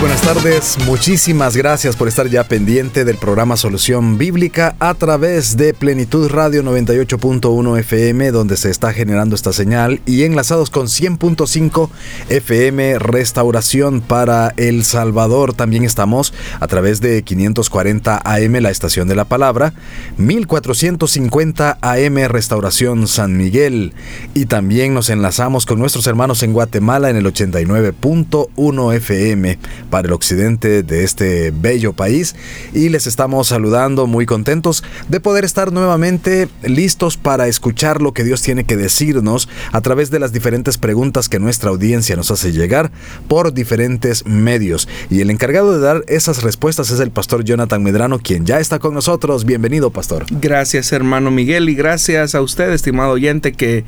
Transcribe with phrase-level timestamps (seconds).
[0.00, 5.74] Buenas tardes, muchísimas gracias por estar ya pendiente del programa Solución Bíblica a través de
[5.74, 11.88] Plenitud Radio 98.1 FM donde se está generando esta señal y enlazados con 100.5
[12.28, 15.54] FM Restauración para El Salvador.
[15.54, 19.72] También estamos a través de 540 AM La Estación de la Palabra,
[20.18, 23.94] 1450 AM Restauración San Miguel.
[24.34, 29.58] Y también nos enlazamos con nuestros hermanos en Guatemala en el 89.1 FM
[29.90, 32.34] para el occidente de este bello país
[32.72, 38.24] y les estamos saludando muy contentos de poder estar nuevamente listos para escuchar lo que
[38.24, 42.52] Dios tiene que decirnos a través de las diferentes preguntas que nuestra audiencia nos hace
[42.52, 42.90] llegar
[43.26, 44.88] por diferentes medios.
[45.10, 48.78] Y el encargado de dar esas respuestas es el pastor Jonathan Medrano, quien ya está
[48.78, 49.44] con nosotros.
[49.44, 50.26] Bienvenido, pastor.
[50.30, 53.84] Gracias, hermano Miguel, y gracias a usted, estimado oyente, que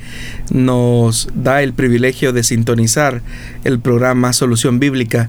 [0.50, 3.22] nos da el privilegio de sintonizar
[3.64, 5.28] el programa Solución Bíblica.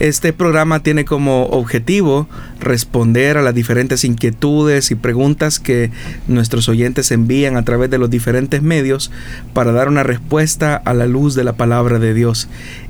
[0.00, 2.26] Este programa tiene como objetivo
[2.58, 5.90] responder a las diferentes inquietudes y preguntas que
[6.26, 9.12] nuestros oyentes envían a través de los diferentes medios
[9.52, 12.48] para dar una respuesta a la luz de la palabra de Dios.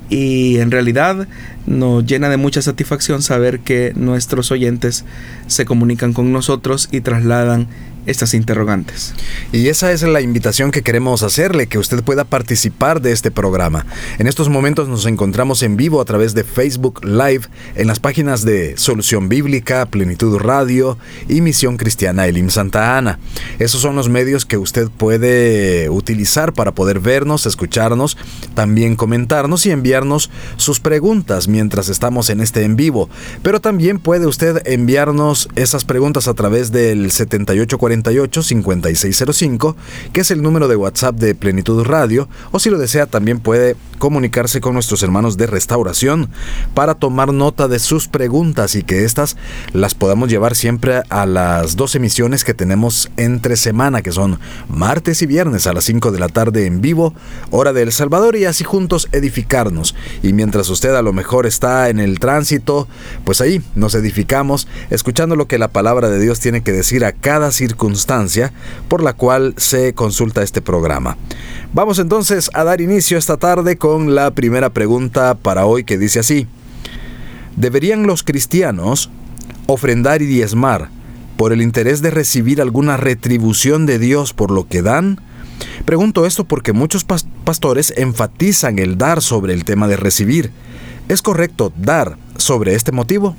[0.09, 1.27] Y en realidad
[1.65, 5.05] nos llena de mucha satisfacción saber que nuestros oyentes
[5.47, 7.67] se comunican con nosotros y trasladan
[8.05, 9.13] estas interrogantes.
[9.51, 13.85] Y esa es la invitación que queremos hacerle, que usted pueda participar de este programa.
[14.19, 17.43] En estos momentos nos encontramos en vivo a través de Facebook Live
[17.75, 20.97] en las páginas de Solución Bíblica, Plenitud Radio
[21.29, 23.19] y Misión Cristiana Elim Santa Ana.
[23.59, 28.17] Esos son los medios que usted puede utilizar para poder vernos, escucharnos,
[28.55, 33.09] también comentarnos y enviarnos sus preguntas mientras estamos en este en vivo.
[33.41, 39.75] Pero también puede usted enviarnos esas preguntas a través del 7840 5605,
[40.11, 43.75] que es el número de WhatsApp de Plenitud Radio, o si lo desea también puede
[43.99, 46.29] comunicarse con nuestros hermanos de restauración
[46.73, 49.37] para tomar nota de sus preguntas y que éstas
[49.71, 55.21] las podamos llevar siempre a las dos emisiones que tenemos entre semana, que son martes
[55.21, 57.13] y viernes a las 5 de la tarde en vivo,
[57.51, 59.95] hora de El Salvador, y así juntos edificarnos.
[60.21, 62.87] Y mientras usted a lo mejor está en el tránsito,
[63.23, 67.13] pues ahí nos edificamos, escuchando lo que la palabra de Dios tiene que decir a
[67.13, 67.82] cada circunstancia
[68.87, 71.17] por la cual se consulta este programa.
[71.73, 76.19] Vamos entonces a dar inicio esta tarde con la primera pregunta para hoy que dice
[76.19, 76.47] así.
[77.55, 79.09] ¿Deberían los cristianos
[79.67, 80.89] ofrendar y diezmar
[81.37, 85.19] por el interés de recibir alguna retribución de Dios por lo que dan?
[85.85, 87.05] Pregunto esto porque muchos
[87.43, 90.51] pastores enfatizan el dar sobre el tema de recibir.
[91.09, 93.35] ¿Es correcto dar sobre este motivo?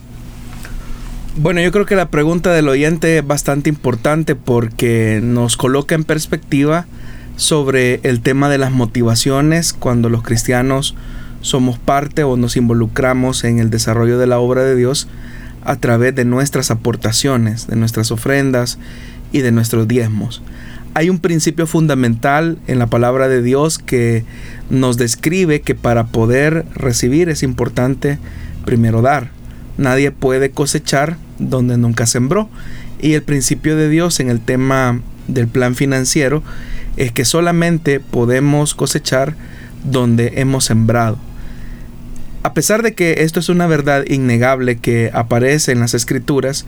[1.36, 6.04] Bueno, yo creo que la pregunta del oyente es bastante importante porque nos coloca en
[6.04, 6.86] perspectiva
[7.34, 10.94] sobre el tema de las motivaciones cuando los cristianos
[11.40, 15.08] somos parte o nos involucramos en el desarrollo de la obra de Dios
[15.64, 18.78] a través de nuestras aportaciones, de nuestras ofrendas
[19.32, 20.40] y de nuestros diezmos.
[20.94, 24.24] Hay un principio fundamental en la palabra de Dios que
[24.70, 28.20] nos describe que para poder recibir es importante
[28.64, 29.30] primero dar.
[29.76, 32.48] Nadie puede cosechar donde nunca sembró.
[33.00, 36.42] Y el principio de Dios en el tema del plan financiero
[36.96, 39.34] es que solamente podemos cosechar
[39.84, 41.18] donde hemos sembrado.
[42.42, 46.66] A pesar de que esto es una verdad innegable que aparece en las escrituras,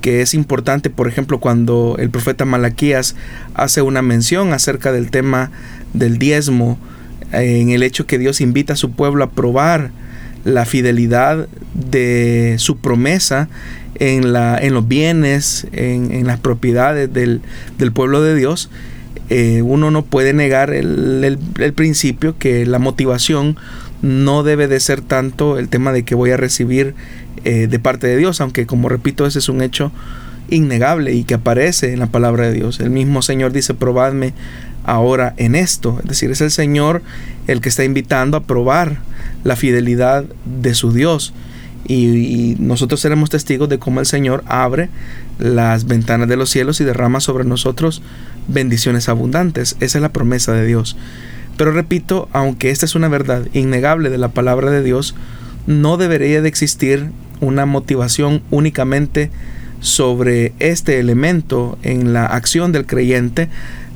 [0.00, 3.14] que es importante, por ejemplo, cuando el profeta Malaquías
[3.54, 5.52] hace una mención acerca del tema
[5.94, 6.76] del diezmo,
[7.30, 9.92] en el hecho que Dios invita a su pueblo a probar
[10.44, 13.48] la fidelidad de su promesa
[13.96, 17.42] en, la, en los bienes, en, las propiedades del,
[17.92, 18.70] pueblo de Dios,
[19.28, 21.38] eh, uno no puede negar el,
[21.74, 23.56] principio que la motivación
[24.02, 26.94] no debe de ser tanto el tema de que voy a recibir
[27.44, 29.92] eh, de parte de Dios, aunque como repito, ese es un hecho
[30.50, 32.80] innegable y que aparece en la palabra de Dios.
[32.80, 34.34] El mismo Señor dice, probadme
[34.84, 35.98] ahora en esto.
[36.02, 37.02] Es decir, es el Señor
[37.46, 38.98] el que está invitando a probar
[39.44, 41.32] la fidelidad de su Dios.
[41.86, 44.88] Y, nosotros seremos testigos de cómo el Señor abre
[45.38, 48.02] las ventanas de los cielos y derrama sobre nosotros
[48.46, 49.76] bendiciones abundantes.
[49.80, 50.96] Esa es la promesa de Dios.
[51.56, 55.14] Pero repito, aunque esta es una verdad innegable de la palabra de Dios,
[55.66, 59.30] no debería de existir una motivación únicamente
[59.80, 63.48] sobre este elemento en la acción del creyente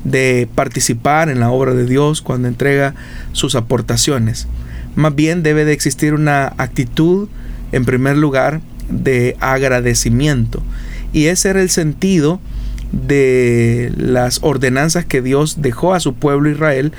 [0.07, 2.95] de participar en la obra de Dios cuando entrega
[3.33, 4.47] sus aportaciones.
[4.95, 7.27] Más bien debe de existir una actitud,
[7.71, 10.63] en primer lugar, de agradecimiento.
[11.11, 12.39] Y ese era el sentido
[12.91, 16.93] de las ordenanzas que Dios dejó a su pueblo Israel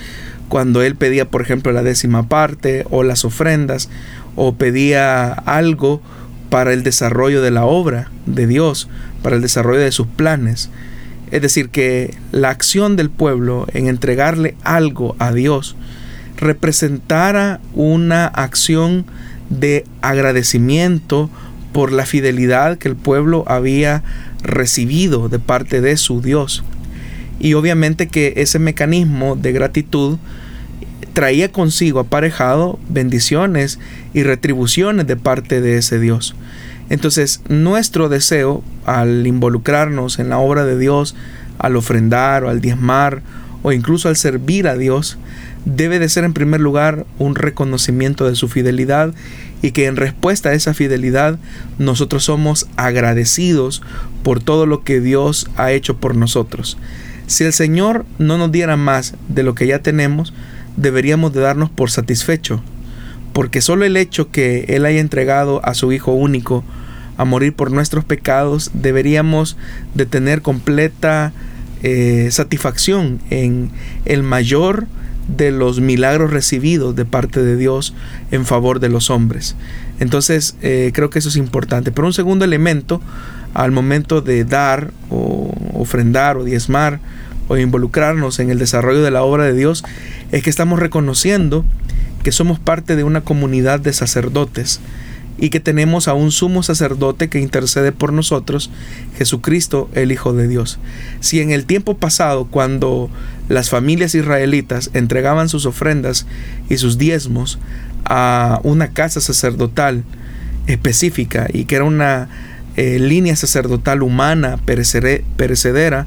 [0.49, 3.89] cuando él pedía, por ejemplo, la décima parte o las ofrendas
[4.37, 6.03] o pedía algo
[6.51, 8.89] para el desarrollo de la obra de Dios,
[9.23, 10.71] para el desarrollo de sus planes.
[11.31, 15.77] Es decir, que la acción del pueblo en entregarle algo a Dios
[16.37, 19.07] representara una acción
[19.51, 21.31] de agradecimiento
[21.73, 24.03] por la fidelidad que el pueblo había
[24.43, 26.65] recibido de parte de su Dios.
[27.41, 30.19] Y obviamente que ese mecanismo de gratitud
[31.13, 33.79] traía consigo aparejado bendiciones
[34.15, 36.35] y retribuciones de parte de ese Dios.
[36.91, 41.15] Entonces, nuestro deseo al involucrarnos en la obra de Dios,
[41.59, 43.23] al ofrendar o al diezmar
[43.63, 45.19] o incluso al servir a Dios,
[45.65, 49.13] debe de ser en primer lugar un reconocimiento de su fidelidad
[49.61, 51.39] y que en respuesta a esa fidelidad
[51.79, 53.83] nosotros somos agradecidos
[54.23, 56.79] por todo lo que Dios ha hecho por nosotros.
[57.27, 60.33] Si el Señor no nos diera más de lo que ya tenemos,
[60.77, 62.63] deberíamos de darnos por satisfecho,
[63.33, 66.65] porque solo el hecho que Él haya entregado a su Hijo único
[67.17, 69.57] a morir por nuestros pecados, deberíamos
[69.95, 71.33] de tener completa
[71.83, 73.71] eh, satisfacción en
[74.05, 74.87] el mayor
[75.29, 77.95] de los milagros recibidos de parte de Dios
[78.31, 79.57] en favor de los hombres.
[80.01, 81.93] Entonces eh, creo que eso es importante.
[81.93, 83.01] Pero un segundo elemento
[83.55, 87.01] al momento de dar o ofrendar o diezmar
[87.49, 89.85] o involucrarnos en el desarrollo de la obra de Dios
[90.33, 91.65] es que estamos reconociendo
[92.23, 94.81] que somos parte de una comunidad de sacerdotes
[95.39, 98.71] y que tenemos a un sumo sacerdote que intercede por nosotros,
[99.17, 100.79] Jesucristo el Hijo de Dios.
[101.21, 103.09] Si en el tiempo pasado, cuando
[103.49, 106.27] las familias israelitas entregaban sus ofrendas
[106.69, 107.59] y sus diezmos
[108.05, 110.03] a una casa sacerdotal
[110.67, 112.29] específica y que era una
[112.77, 116.07] eh, línea sacerdotal humana perecedera,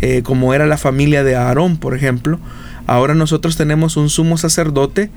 [0.00, 2.40] eh, como era la familia de Aarón, por ejemplo,
[2.86, 5.10] ahora nosotros tenemos un sumo sacerdote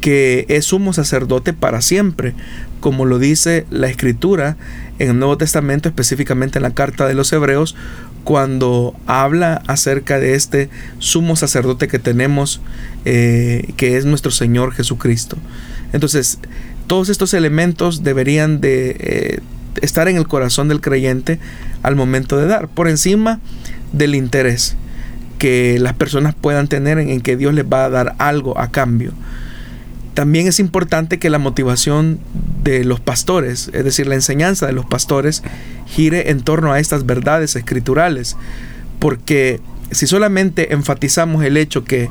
[0.00, 2.34] que es sumo sacerdote para siempre,
[2.80, 4.58] como lo dice la escritura
[4.98, 7.74] en el Nuevo Testamento, específicamente en la carta de los Hebreos,
[8.22, 10.68] cuando habla acerca de este
[10.98, 12.60] sumo sacerdote que tenemos,
[13.06, 15.38] eh, que es nuestro Señor Jesucristo.
[15.94, 16.38] Entonces,
[16.86, 19.40] todos estos elementos deberían de eh,
[19.80, 21.38] estar en el corazón del creyente
[21.82, 23.40] al momento de dar, por encima
[23.92, 24.76] del interés
[25.44, 29.12] que las personas puedan tener en que Dios les va a dar algo a cambio.
[30.14, 32.18] También es importante que la motivación
[32.62, 35.42] de los pastores, es decir, la enseñanza de los pastores,
[35.84, 38.38] gire en torno a estas verdades escriturales,
[39.00, 39.60] porque
[39.90, 42.08] si solamente enfatizamos el hecho que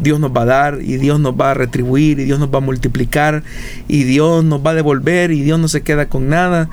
[0.00, 2.58] Dios nos va a dar y Dios nos va a retribuir y Dios nos va
[2.58, 3.42] a multiplicar
[3.88, 6.70] y Dios nos va a devolver y Dios no se queda con nada,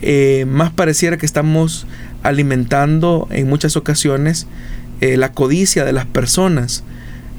[0.00, 1.88] eh, más pareciera que estamos
[2.22, 4.46] alimentando en muchas ocasiones
[5.04, 6.82] eh, la codicia de las personas.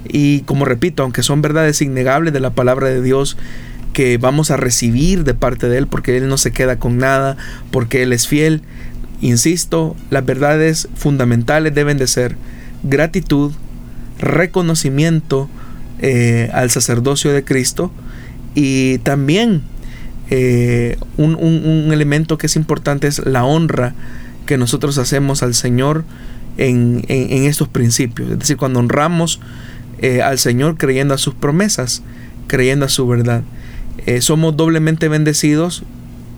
[0.08, 3.38] Y como repito, aunque son verdades innegables de la palabra de Dios
[3.92, 7.38] que vamos a recibir de parte de Él porque Él no se queda con nada,
[7.72, 8.62] porque Él es fiel,
[9.20, 12.36] insisto, las verdades fundamentales deben de ser
[12.84, 13.52] gratitud,
[14.20, 15.50] reconocimiento
[16.00, 17.92] eh, al sacerdocio de Cristo
[18.54, 19.64] y también
[20.30, 23.96] eh, un, elemento que es importante es la honra
[24.46, 26.04] que nosotros hacemos al Señor
[26.58, 28.32] en, en estos principios.
[28.32, 29.40] Es decir, cuando honramos
[30.00, 32.04] eh, al Señor creyendo a sus promesas,
[32.48, 33.44] creyendo a su verdad.
[34.06, 35.84] Eh, somos doblemente bendecidos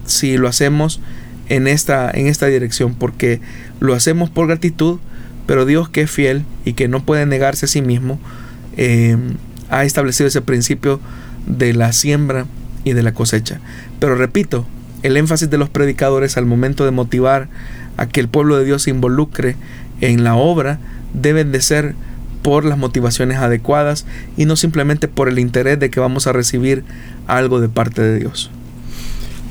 [0.05, 1.01] si lo hacemos
[1.49, 3.41] en esta, en esta dirección, porque
[3.79, 4.99] lo hacemos por gratitud,
[5.47, 8.19] pero Dios que es fiel y que no puede negarse a sí mismo,
[8.77, 9.17] eh,
[9.69, 10.99] ha establecido ese principio
[11.47, 12.45] de la siembra
[12.83, 13.59] y de la cosecha.
[13.99, 14.67] Pero repito,
[15.03, 17.49] el énfasis de los predicadores al momento de motivar
[17.97, 19.55] a que el pueblo de Dios se involucre
[20.01, 20.79] en la obra
[21.13, 21.95] deben de ser
[22.41, 24.05] por las motivaciones adecuadas
[24.37, 26.83] y no simplemente por el interés de que vamos a recibir
[27.27, 28.51] algo de parte de Dios.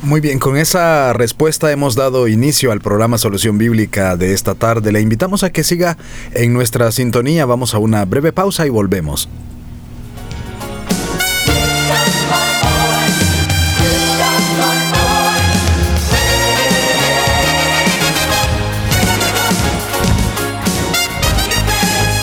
[0.03, 4.93] Muy bien, con esa respuesta hemos dado inicio al programa Solución Bíblica de esta tarde.
[4.93, 5.97] Le invitamos a que siga
[6.33, 7.45] en nuestra sintonía.
[7.45, 9.29] Vamos a una breve pausa y volvemos.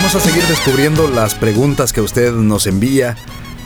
[0.00, 3.16] Vamos a seguir descubriendo las preguntas que usted nos envía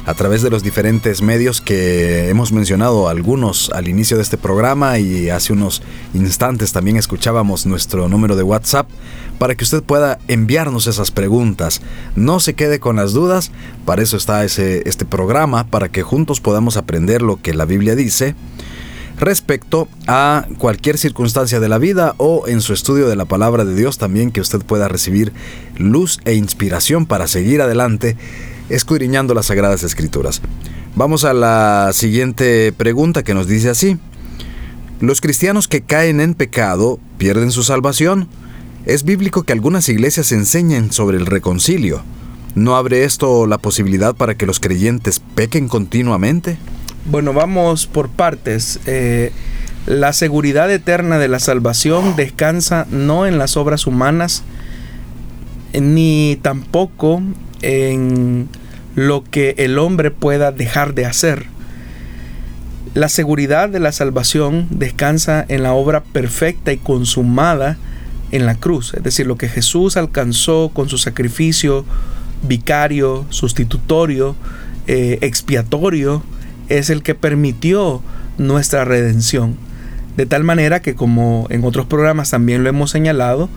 [0.04, 4.98] a través de los diferentes medios que hemos mencionado algunos al inicio de este programa
[4.98, 5.80] y hace unos
[6.12, 8.88] instantes también escuchábamos nuestro número de WhatsApp
[9.38, 11.80] para que usted pueda enviarnos esas preguntas.
[12.16, 13.52] No se quede con las dudas,
[13.86, 17.94] para eso está ese, este programa, para que juntos podamos aprender lo que la Biblia
[17.94, 18.34] dice
[19.18, 23.74] respecto a cualquier circunstancia de la vida o en su estudio de la palabra de
[23.74, 25.32] Dios también que usted pueda recibir
[25.76, 28.16] luz e inspiración para seguir adelante
[28.68, 30.40] escudriñando las sagradas escrituras.
[30.96, 33.98] Vamos a la siguiente pregunta que nos dice así.
[35.00, 38.28] ¿Los cristianos que caen en pecado pierden su salvación?
[38.86, 42.02] Es bíblico que algunas iglesias enseñen sobre el reconcilio.
[42.54, 46.58] ¿No abre esto la posibilidad para que los creyentes pequen continuamente?
[47.06, 48.80] Bueno, vamos por partes.
[48.86, 49.30] Eh,
[49.84, 54.42] la seguridad eterna de la salvación descansa no en las obras humanas,
[55.74, 57.20] ni tampoco
[57.60, 58.48] en
[58.94, 61.44] lo que el hombre pueda dejar de hacer.
[62.94, 67.76] La seguridad de la salvación descansa en la obra perfecta y consumada
[68.30, 71.84] en la cruz, es decir, lo que Jesús alcanzó con su sacrificio
[72.42, 74.36] vicario, sustitutorio,
[74.86, 76.22] eh, expiatorio,
[76.68, 78.02] es el que permitió
[78.38, 79.56] nuestra redención.
[80.16, 83.48] De tal manera que, como en otros programas también lo hemos señalado,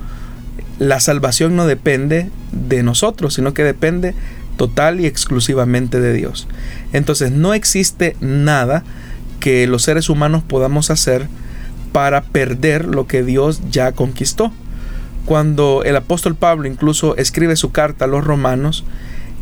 [0.80, 4.14] la salvación no depende de nosotros, sino que depende
[4.58, 6.48] total y exclusivamente de Dios.
[6.94, 8.84] Entonces no existe nada
[9.40, 11.28] que los seres humanos podamos hacer
[11.92, 14.52] para perder lo que Dios ya conquistó.
[15.26, 18.84] Cuando el apóstol Pablo incluso escribe su carta a los romanos,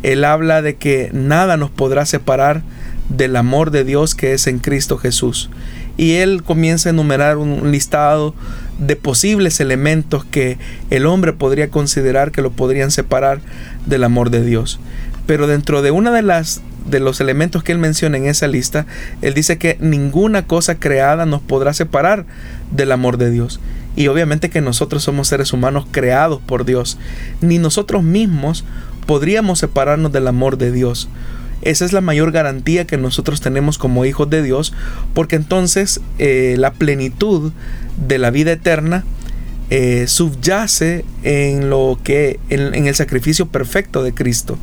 [0.03, 2.63] él habla de que nada nos podrá separar
[3.09, 5.49] del amor de Dios que es en Cristo Jesús.
[5.97, 8.35] Y él comienza a enumerar un listado
[8.79, 10.57] de posibles elementos que
[10.89, 13.39] el hombre podría considerar que lo podrían separar
[13.85, 14.79] del amor de Dios.
[15.25, 18.85] Pero dentro de una de las de los elementos que él menciona en esa lista,
[19.21, 22.25] él dice que ninguna cosa creada nos podrá separar
[22.71, 23.59] del amor de Dios.
[23.95, 26.97] Y obviamente que nosotros somos seres humanos creados por Dios.
[27.41, 28.65] Ni nosotros mismos
[29.07, 31.09] podríamos separarnos del amor de Dios.
[31.65, 34.71] Esa es la mayor garantía que nosotros tenemos como hijos de Dios,
[35.15, 37.51] porque entonces eh, la plenitud
[37.97, 39.03] de la vida eterna
[39.71, 44.59] eh, subyace en lo que en, el sacrificio perfecto de Cristo.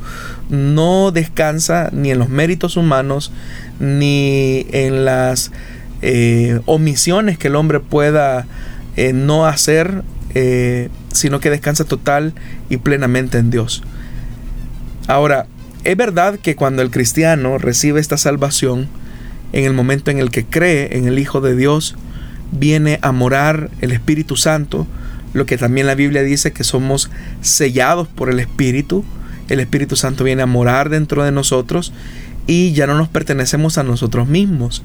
[0.49, 3.32] No descansa ni en los méritos humanos
[3.80, 5.50] ni en las
[6.02, 8.47] eh, omisiones que el hombre pueda
[9.14, 10.02] no hacer,
[11.12, 12.35] sino que descansa total
[12.68, 13.82] y plenamente en Dios.
[15.09, 15.47] Ahora,
[15.85, 18.89] es verdad que cuando el cristiano recibe esta salvación,
[19.53, 21.97] en el momento en el que cree en el Hijo de Dios,
[22.53, 24.87] viene a morar el Espíritu Santo,
[25.33, 27.11] lo que también la Biblia dice que somos
[27.41, 29.05] sellados por el Espíritu.
[29.49, 31.93] El Espíritu Santo viene a morar dentro de nosotros
[32.47, 34.83] y ya no nos pertenecemos a nosotros mismos.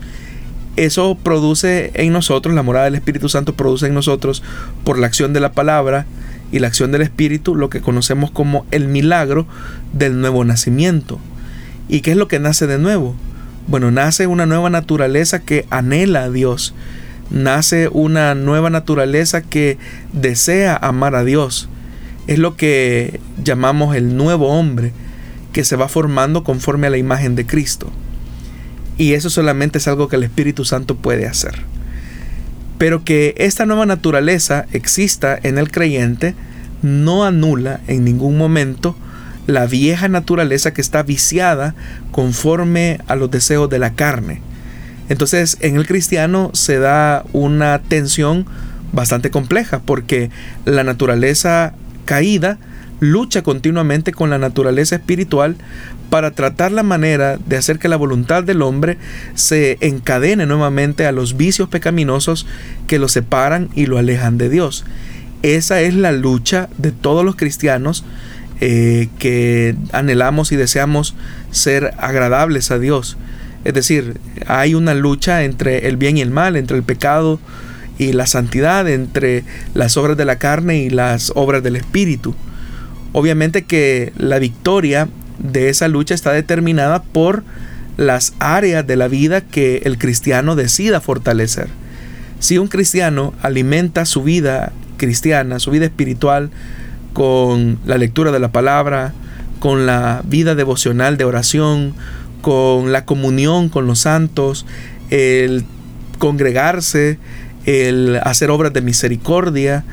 [0.77, 4.43] Eso produce en nosotros, la morada del Espíritu Santo produce en nosotros
[4.83, 6.05] por la acción de la palabra,
[6.51, 9.47] y la acción del Espíritu, lo que conocemos como el milagro
[9.93, 11.19] del nuevo nacimiento.
[11.89, 13.15] ¿Y qué es lo que nace de nuevo?
[13.67, 16.73] Bueno, nace una nueva naturaleza que anhela a Dios.
[17.29, 19.77] Nace una nueva naturaleza que
[20.13, 21.67] desea amar a Dios.
[22.27, 24.93] Es lo que llamamos el nuevo hombre,
[25.51, 27.91] que se va formando conforme a la imagen de Cristo.
[28.97, 31.55] Y eso solamente es algo que el Espíritu Santo puede hacer.
[32.77, 36.35] Pero que esta nueva naturaleza exista en el creyente
[36.81, 38.95] no anula en ningún momento
[39.47, 41.73] la vieja naturaleza que está viciada
[42.11, 44.41] conforme a los deseos de la carne.
[45.09, 48.45] Entonces en el cristiano se da una tensión
[48.91, 50.29] bastante compleja porque
[50.65, 51.73] la naturaleza
[52.05, 52.57] caída
[52.99, 55.55] lucha continuamente con la naturaleza espiritual
[56.09, 58.97] para tratar la manera de hacer que la voluntad del hombre
[59.35, 62.45] se encadene nuevamente a los vicios pecaminosos
[62.87, 64.85] que lo separan y lo alejan de Dios.
[65.43, 68.03] Esa es la lucha de todos los cristianos
[68.59, 71.15] eh, que anhelamos y deseamos
[71.51, 73.17] ser agradables a Dios.
[73.63, 77.39] Es decir, hay una lucha entre el bien y el mal, entre el pecado
[77.97, 82.33] y la santidad, entre las obras de la carne y las obras del Espíritu.
[83.13, 85.07] Obviamente que la victoria
[85.39, 87.43] de esa lucha está determinada por
[87.97, 91.67] las áreas de la vida que el cristiano decida fortalecer.
[92.39, 96.51] Si un cristiano alimenta su vida cristiana, su vida espiritual,
[97.13, 99.13] con la lectura de la palabra,
[99.59, 101.95] con la vida devocional de oración,
[102.41, 104.65] con la comunión con los santos,
[105.09, 105.65] el
[106.19, 107.17] congregarse,
[107.65, 109.83] el hacer obras de misericordia,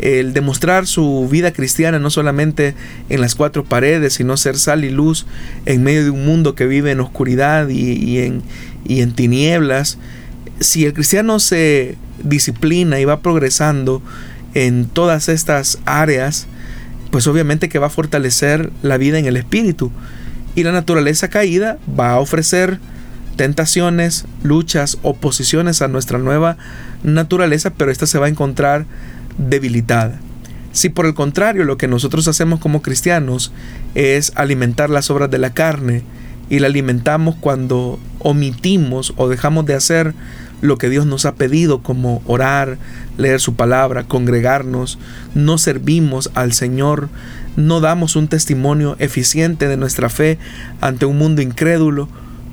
[0.00, 2.74] el demostrar su vida cristiana no solamente
[3.08, 5.26] en las cuatro paredes, sino ser sal y luz
[5.66, 8.42] en medio de un mundo que vive en oscuridad y, en,
[8.84, 9.98] y en tinieblas.
[10.60, 14.02] Si el cristiano se disciplina y va progresando
[14.54, 16.46] en todas estas áreas,
[17.10, 19.92] pues obviamente que va a fortalecer la vida en el espíritu.
[20.56, 22.78] Y la naturaleza caída va a ofrecer
[23.36, 26.56] tentaciones, luchas, oposiciones a nuestra nueva
[27.02, 28.86] naturaleza, pero esta se va a encontrar
[29.38, 30.20] debilitada.
[30.72, 33.52] Si por el contrario lo que nosotros hacemos como cristianos
[33.94, 36.02] es alimentar las obras de la carne
[36.50, 40.14] y la alimentamos cuando omitimos o dejamos de hacer
[40.60, 42.78] lo que Dios nos ha pedido como orar,
[43.18, 44.98] leer su palabra, congregarnos,
[45.34, 47.08] no servimos al Señor,
[47.56, 50.38] no damos un testimonio eficiente de nuestra fe
[50.80, 52.08] ante un mundo incrédulo,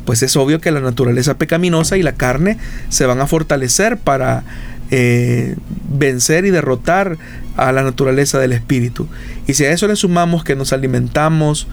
[0.05, 2.57] pues es obvio que la naturaleza pecaminosa y la carne
[2.89, 4.43] se van a fortalecer para
[4.91, 5.55] eh,
[5.89, 7.17] vencer y derrotar
[7.57, 9.07] a la naturaleza del espíritu.
[9.48, 11.67] Y si a eso le sumamos que nos alimentamos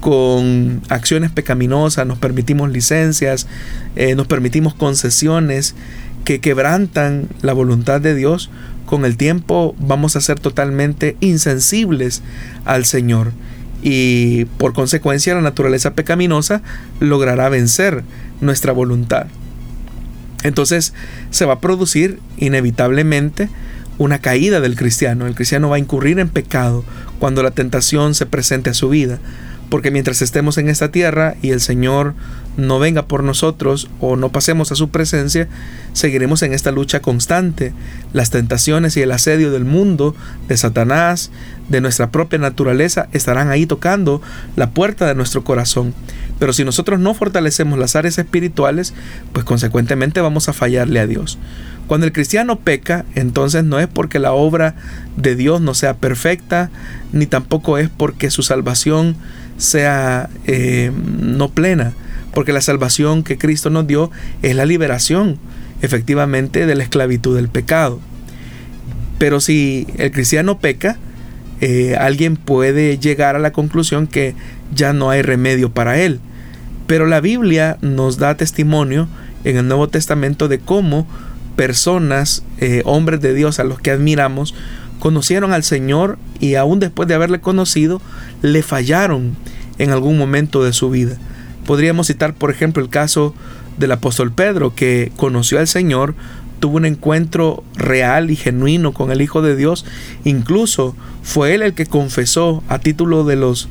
[0.00, 3.46] con acciones pecaminosas, nos permitimos licencias,
[3.96, 5.74] eh, nos permitimos concesiones
[6.24, 8.50] que quebrantan la voluntad de Dios,
[8.86, 12.22] con el tiempo vamos a ser totalmente insensibles
[12.64, 13.32] al Señor
[13.82, 16.62] y por consecuencia la naturaleza pecaminosa
[17.00, 18.02] logrará vencer
[18.40, 19.26] nuestra voluntad.
[20.42, 20.94] Entonces
[21.30, 23.48] se va a producir inevitablemente
[23.98, 25.26] una caída del cristiano.
[25.26, 26.84] El cristiano va a incurrir en pecado
[27.18, 29.18] cuando la tentación se presente a su vida.
[29.68, 32.14] Porque mientras estemos en esta tierra y el Señor
[32.56, 35.46] no venga por nosotros o no pasemos a su presencia,
[35.92, 37.74] seguiremos en esta lucha constante.
[38.14, 40.14] Las tentaciones y el asedio del mundo,
[40.48, 41.30] de Satanás,
[41.68, 44.22] de nuestra propia naturaleza, estarán ahí tocando
[44.56, 45.92] la puerta de nuestro corazón.
[46.38, 48.94] Pero si nosotros no fortalecemos las áreas espirituales,
[49.32, 51.38] pues consecuentemente vamos a fallarle a Dios.
[51.86, 54.74] Cuando el cristiano peca, entonces no es porque la obra
[55.16, 56.70] de Dios no sea perfecta,
[57.12, 59.16] ni tampoco es porque su salvación
[59.56, 61.92] sea eh, no plena,
[62.32, 64.10] porque la salvación que Cristo nos dio
[64.42, 65.38] es la liberación
[65.80, 68.00] efectivamente de la esclavitud del pecado.
[69.18, 70.98] Pero si el cristiano peca,
[71.60, 74.34] eh, alguien puede llegar a la conclusión que
[74.74, 76.20] ya no hay remedio para él.
[76.88, 79.08] Pero la Biblia nos da testimonio
[79.44, 81.06] en el Nuevo Testamento de cómo
[81.54, 84.54] personas, eh, hombres de Dios a los que admiramos,
[84.98, 88.00] conocieron al Señor y aún después de haberle conocido,
[88.40, 89.36] le fallaron
[89.78, 91.18] en algún momento de su vida.
[91.66, 93.34] Podríamos citar, por ejemplo, el caso
[93.76, 96.14] del apóstol Pedro, que conoció al Señor,
[96.58, 99.84] tuvo un encuentro real y genuino con el Hijo de Dios,
[100.24, 103.68] incluso fue él el que confesó a título de los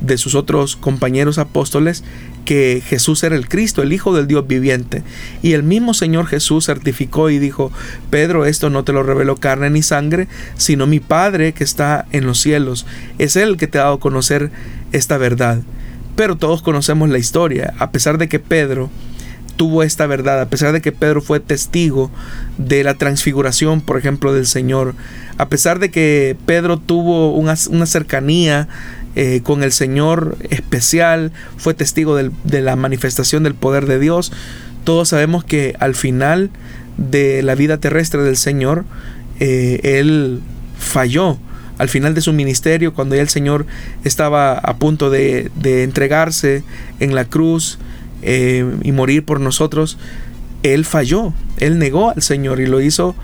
[0.00, 2.04] de sus otros compañeros apóstoles
[2.44, 5.02] que Jesús era el Cristo, el Hijo del Dios viviente.
[5.42, 7.70] Y el mismo Señor Jesús certificó y dijo,
[8.10, 12.26] Pedro, esto no te lo reveló carne ni sangre, sino mi Padre que está en
[12.26, 12.86] los cielos.
[13.18, 14.50] Es Él que te ha dado a conocer
[14.92, 15.60] esta verdad.
[16.16, 18.90] Pero todos conocemos la historia, a pesar de que Pedro
[19.58, 22.10] tuvo esta verdad, a pesar de que Pedro fue testigo
[22.56, 24.94] de la transfiguración, por ejemplo, del Señor,
[25.36, 28.68] a pesar de que Pedro tuvo una, una cercanía
[29.16, 34.32] eh, con el Señor especial, fue testigo de la manifestación del poder de Dios.
[34.84, 36.50] Todos sabemos que al final
[36.98, 38.84] de la vida terrestre del Señor,
[39.40, 40.40] eh, Él
[40.78, 41.38] falló.
[41.78, 43.64] Al final de su ministerio, cuando ya el Señor
[44.04, 46.64] estaba a punto de, entregarse
[46.98, 47.78] en la cruz
[48.22, 49.96] eh, y morir por nosotros,
[50.64, 51.32] Él falló.
[51.58, 53.14] Él negó al Señor y lo hizo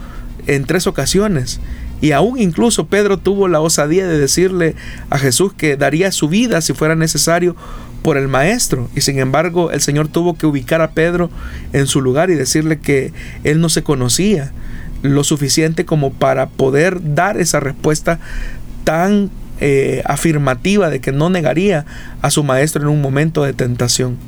[0.47, 1.61] en tres ocasiones.
[2.05, 4.75] Y aún incluso Pedro tuvo la osadía de decirle
[5.09, 7.57] a Jesús que daría su vida si fuera necesario
[8.03, 8.91] por el maestro.
[8.95, 11.31] Y sin embargo el Señor tuvo que ubicar a Pedro
[11.73, 14.53] en su lugar y decirle que él no se conocía
[15.01, 18.21] lo suficiente como para poder dar esa respuesta
[18.85, 21.87] tan eh, afirmativa de que no negaría
[22.21, 24.19] a su maestro en un momento de tentación.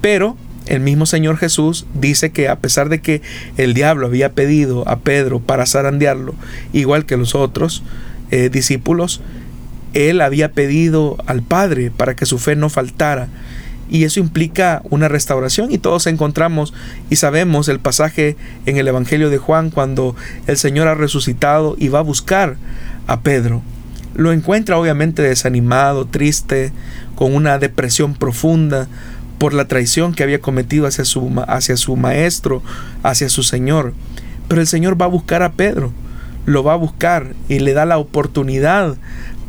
[0.00, 3.22] Pero el mismo Señor Jesús dice que a pesar de que
[3.56, 6.34] el diablo había pedido a Pedro para zarandearlo,
[6.72, 7.82] igual que los otros
[8.30, 9.20] eh, discípulos,
[9.94, 13.28] él había pedido al Padre para que su fe no faltara.
[13.90, 16.72] Y eso implica una restauración y todos encontramos
[17.10, 21.88] y sabemos el pasaje en el Evangelio de Juan cuando el Señor ha resucitado y
[21.88, 22.56] va a buscar
[23.06, 23.62] a Pedro.
[24.14, 26.72] Lo encuentra obviamente desanimado, triste,
[27.14, 28.88] con una depresión profunda,
[29.42, 32.62] por la traición que había cometido hacia su, hacia su maestro,
[33.02, 33.92] hacia su Señor.
[34.46, 35.92] Pero el Señor va a buscar a Pedro,
[36.46, 38.96] lo va a buscar y le da la oportunidad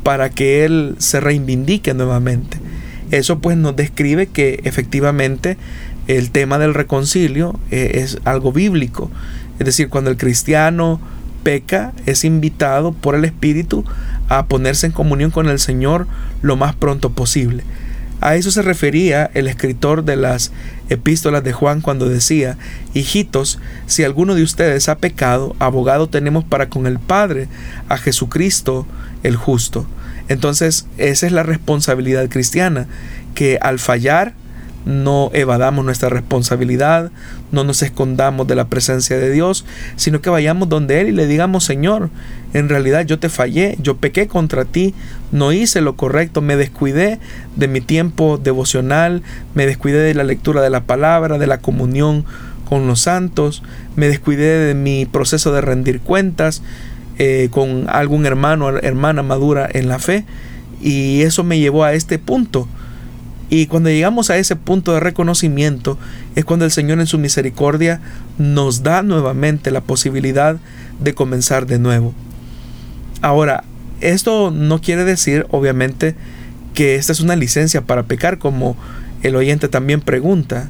[0.02, 2.58] para que él se reivindique nuevamente.
[3.12, 5.60] Eso pues nos describe que efectivamente
[6.08, 9.12] el tema del reconcilio eh, es algo bíblico.
[9.60, 11.00] Es decir, cuando el cristiano
[11.44, 13.86] peca, es invitado por el Espíritu
[14.28, 16.08] a ponerse en comunión con el Señor
[16.42, 17.64] lo más pronto posible.
[18.26, 20.54] A eso se refería el escritor de las
[20.88, 22.58] epístolas de Juan cuando decía,
[22.94, 27.50] Hijitos, si alguno de ustedes ha pecado, abogado tenemos para con el Padre,
[27.90, 28.88] a Jesucristo
[29.24, 29.86] el justo.
[30.30, 32.88] Entonces, esa es la responsabilidad cristiana,
[33.36, 34.36] que al fallar
[34.86, 37.12] no evadamos nuestra responsabilidad,
[37.52, 39.66] no nos escondamos de la presencia de Dios,
[39.96, 42.10] sino que vayamos donde Él y le digamos, Señor,
[42.54, 44.94] en realidad yo te fallé, yo pequé contra ti,
[45.32, 47.20] no hice lo correcto, me descuidé
[47.56, 49.24] de mi tiempo devocional,
[49.56, 52.26] me descuidé de la lectura de la palabra, de la comunión
[52.68, 53.64] con los santos,
[53.96, 56.62] me descuidé de mi proceso de rendir cuentas
[57.20, 60.26] eh, con algún hermano o hermana madura en la fe,
[60.82, 62.68] y eso me llevó a este punto
[63.54, 66.00] y cuando llegamos a ese punto de reconocimiento
[66.36, 68.02] es cuando el Señor en su misericordia
[68.40, 70.58] nos da nuevamente la posibilidad
[71.00, 72.16] de comenzar de nuevo.
[73.22, 73.64] Ahora,
[74.02, 76.16] esto no quiere decir, obviamente,
[76.74, 78.76] que esta es una licencia para pecar, como
[79.22, 80.70] el oyente también pregunta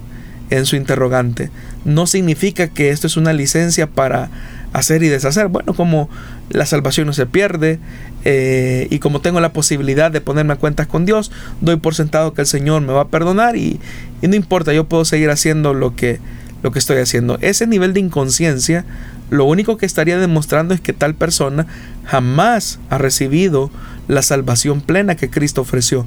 [0.50, 1.52] en su interrogante.
[1.86, 4.30] No significa que esto es una licencia para
[4.74, 5.48] hacer y deshacer.
[5.48, 6.10] Bueno, como
[6.50, 7.80] la salvación no se pierde
[8.26, 12.34] eh, y como tengo la posibilidad de ponerme a cuentas con Dios, doy por sentado
[12.34, 13.80] que el Señor me va a perdonar y,
[14.22, 16.20] y no importa, yo puedo seguir haciendo lo que,
[16.62, 17.38] lo que estoy haciendo.
[17.42, 18.86] Ese nivel de inconsciencia
[19.34, 21.66] lo único que estaría demostrando es que tal persona
[22.06, 23.72] jamás ha recibido
[24.08, 26.06] la salvación plena que Cristo ofreció,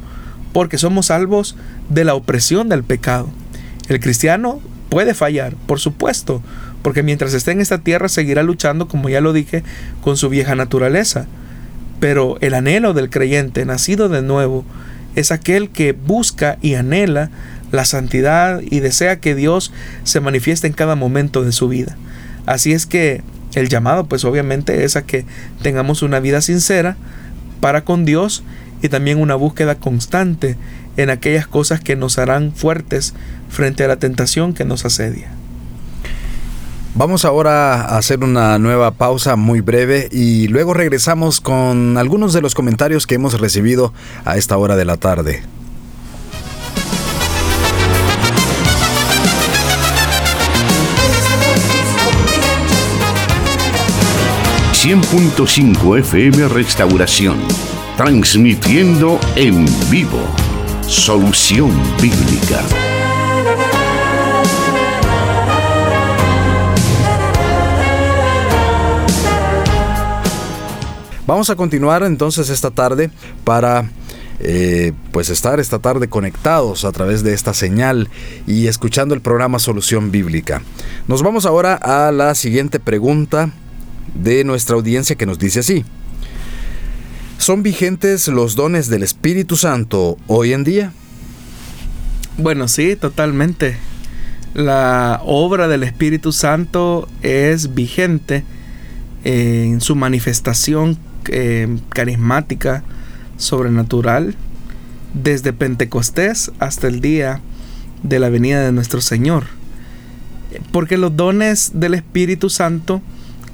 [0.53, 1.57] porque somos salvos
[1.89, 3.29] de la opresión del pecado.
[3.89, 6.41] El cristiano puede fallar, por supuesto,
[6.87, 9.65] porque mientras esté en esta tierra seguirá luchando, como ya lo dije,
[10.03, 11.27] con su vieja naturaleza.
[11.99, 14.65] Pero el anhelo del creyente nacido de nuevo
[15.17, 17.31] es aquel que busca y anhela
[17.73, 19.73] la santidad y desea que Dios
[20.05, 21.97] se manifieste en cada momento de su vida.
[22.47, 23.21] Así es que
[23.57, 25.25] el llamado pues obviamente es a que
[25.63, 26.97] tengamos una vida sincera
[27.61, 28.45] para con Dios
[28.81, 30.55] y también una búsqueda constante
[30.97, 33.13] en aquellas cosas que nos harán fuertes
[33.49, 35.36] frente a la tentación que nos asedia.
[36.99, 42.41] Vamos ahora a hacer una nueva pausa muy breve y luego regresamos con algunos de
[42.41, 43.93] los comentarios que hemos recibido
[44.25, 45.43] a esta hora de la tarde.
[54.73, 57.37] ...100.5 FM Restauración...
[57.97, 60.21] ...transmitiendo en vivo...
[60.87, 62.96] ...Solución Bíblica...
[71.27, 73.11] Vamos a continuar entonces esta tarde
[73.43, 73.91] para
[74.39, 78.09] eh, pues estar esta tarde conectados a través de esta señal
[78.47, 80.63] y escuchando el programa Solución Bíblica.
[81.09, 83.51] Nos vamos ahora a la siguiente pregunta
[84.15, 85.85] de nuestra audiencia que nos dice así.
[87.39, 90.93] ¿Son vigentes los dones del Espíritu Santo hoy en día?
[92.39, 93.79] Bueno, sí, totalmente.
[94.55, 98.45] La obra del Espíritu Santo es vigente
[99.25, 102.83] en su manifestación eh, carismática,
[103.37, 104.35] sobrenatural,
[105.15, 107.41] desde Pentecostés hasta el día
[108.03, 109.45] de la venida de nuestro Señor.
[110.73, 113.03] Porque los dones del Espíritu Santo,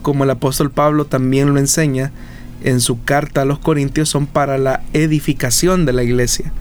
[0.03, 2.13] como el apóstol Pablo también lo enseña
[2.63, 6.53] en su carta a los Corintios, son para la edificación de la iglesia.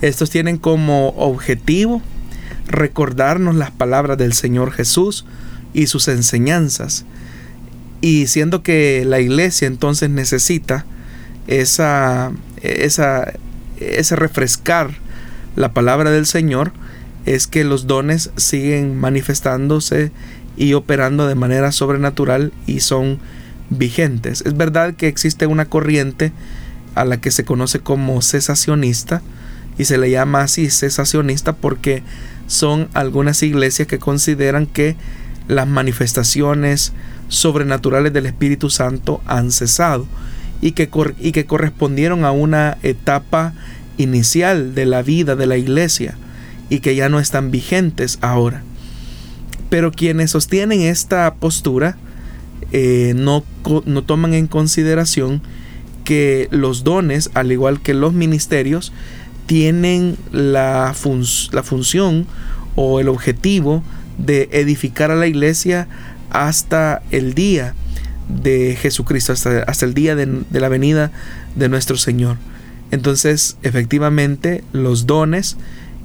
[0.00, 2.02] Estos tienen como objetivo
[2.66, 5.24] recordarnos las palabras del Señor Jesús
[5.74, 7.04] y sus enseñanzas
[8.02, 10.84] y siendo que la iglesia entonces necesita
[11.46, 13.32] esa, esa,
[13.78, 14.90] ese refrescar
[15.56, 16.72] la palabra del Señor,
[17.26, 20.10] es que los dones siguen manifestándose
[20.56, 23.20] y operando de manera sobrenatural y son
[23.70, 24.42] vigentes.
[24.44, 26.32] Es verdad que existe una corriente
[26.96, 29.22] a la que se conoce como cesacionista
[29.78, 32.02] y se le llama así cesacionista porque
[32.48, 34.96] son algunas iglesias que consideran que
[35.46, 36.92] las manifestaciones
[37.32, 40.06] sobrenaturales del Espíritu Santo han cesado
[40.60, 43.54] y que, y que correspondieron a una etapa
[43.96, 46.16] inicial de la vida de la iglesia
[46.68, 48.62] y que ya no están vigentes ahora.
[49.70, 51.96] Pero quienes sostienen esta postura
[52.70, 53.44] eh, no,
[53.86, 55.40] no toman en consideración
[56.04, 58.92] que los dones, al igual que los ministerios,
[59.46, 60.94] tienen la,
[61.52, 62.26] la función
[62.74, 63.82] o el objetivo
[64.18, 65.88] de edificar a la iglesia
[66.32, 67.74] hasta el día
[68.28, 71.10] de Jesucristo, hasta, hasta el día de, la venida
[71.54, 72.38] de nuestro Señor.
[72.90, 75.56] Entonces, efectivamente, los dones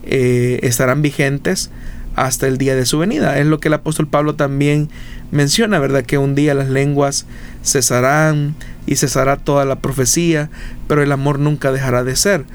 [0.04, 1.70] eh, estarán vigentes
[2.16, 3.38] hasta el día de su venida.
[3.40, 4.90] Es lo que el apóstol Pablo también
[5.32, 6.04] menciona, ¿verdad?
[6.04, 7.26] Que un día las lenguas
[7.63, 10.50] cesarán y cesará toda la profecía,
[10.88, 12.46] pero el amor nunca dejará de ser.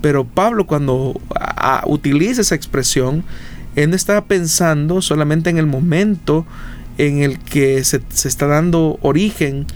[0.00, 1.20] Pero Pablo cuando
[1.86, 3.24] utiliza esa expresión,
[3.76, 6.46] él no está pensando solamente en el momento
[7.06, 9.66] en el que se, se está dando origen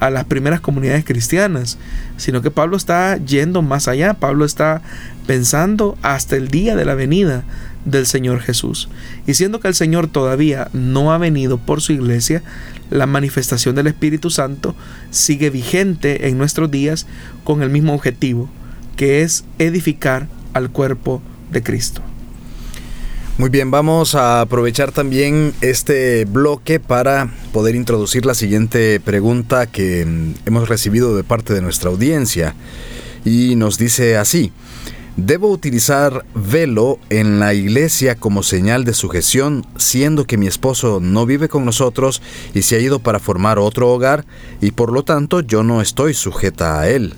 [0.00, 1.78] a las primeras comunidades cristianas,
[2.16, 4.82] sino que Pablo está yendo más allá, Pablo está
[5.28, 7.44] pensando hasta el día de la venida
[7.84, 8.88] del Señor Jesús.
[9.28, 12.42] Y siendo que el Señor todavía no ha venido por su iglesia,
[12.90, 14.74] la manifestación del Espíritu Santo
[15.10, 17.06] sigue vigente en nuestros días
[17.44, 18.50] con el mismo objetivo,
[18.96, 22.02] que es edificar al cuerpo de Cristo.
[23.38, 30.04] Muy bien, vamos a aprovechar también este bloque para poder introducir la siguiente pregunta que
[30.04, 32.54] mm, hemos recibido de parte de nuestra audiencia.
[33.24, 34.52] Y nos dice así,
[35.16, 41.24] ¿debo utilizar velo en la iglesia como señal de sujeción, siendo que mi esposo no
[41.24, 42.20] vive con nosotros
[42.52, 44.26] y se ha ido para formar otro hogar
[44.60, 47.14] y por lo tanto yo no estoy sujeta a él?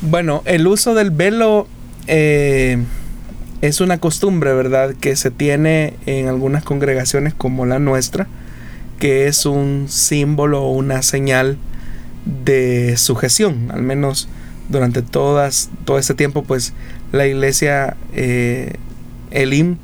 [0.00, 1.66] Bueno, el uso del velo...
[2.06, 2.78] Eh
[3.62, 8.26] es una costumbre, ¿verdad?, que se tiene en algunas congregaciones como la nuestra,
[8.98, 11.56] que es un símbolo o una señal
[12.44, 14.28] de sujeción, al menos
[14.68, 16.72] durante todas, todo este tiempo, pues
[17.12, 18.74] la iglesia eh,
[19.30, 19.76] Elim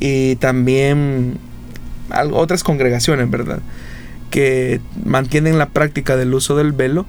[0.00, 1.38] y también
[2.32, 3.60] otras congregaciones, ¿verdad?
[4.30, 7.04] Que mantienen la práctica del uso del velo,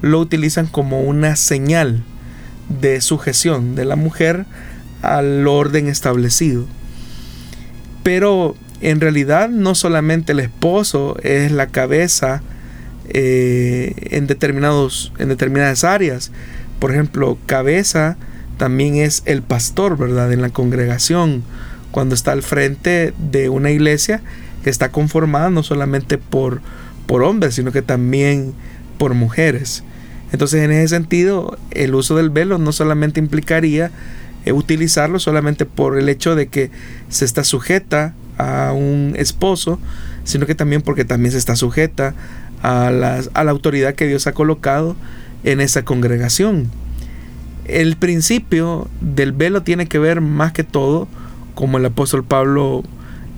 [0.00, 2.02] lo utilizan como una señal
[2.80, 4.46] de sujeción de la mujer
[5.02, 6.66] al orden establecido.
[8.02, 12.42] Pero en realidad no solamente el esposo es la cabeza
[13.08, 16.30] eh, en, determinados, en determinadas áreas.
[16.78, 18.16] Por ejemplo, cabeza
[18.56, 20.32] también es el pastor, ¿verdad?
[20.32, 21.42] En la congregación,
[21.90, 24.20] cuando está al frente de una iglesia
[24.62, 26.60] que está conformada no solamente por,
[27.06, 28.52] por hombres, sino que también
[28.98, 29.84] por mujeres.
[30.32, 33.90] Entonces, en ese sentido, el uso del velo no solamente implicaría
[34.52, 36.70] utilizarlo solamente por el hecho de que
[37.08, 39.78] se está sujeta a un esposo,
[40.24, 42.14] sino que también porque también se está sujeta
[42.62, 44.96] a, a la autoridad que Dios ha colocado
[45.44, 46.70] en esa congregación.
[47.64, 51.08] El principio del velo tiene que ver más que todo,
[51.54, 52.82] como el apóstol Pablo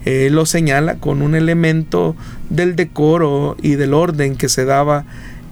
[0.05, 2.17] eh, lo señala, con un elemento
[2.49, 5.05] del decoro y del orden que se daba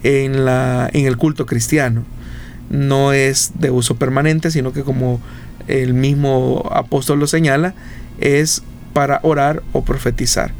[0.02, 2.04] en, la, en el culto cristiano.
[2.70, 5.20] No es de uso permanente, sino que como
[5.68, 7.74] el mismo apóstol lo señala,
[8.20, 10.52] es para orar o profetizar.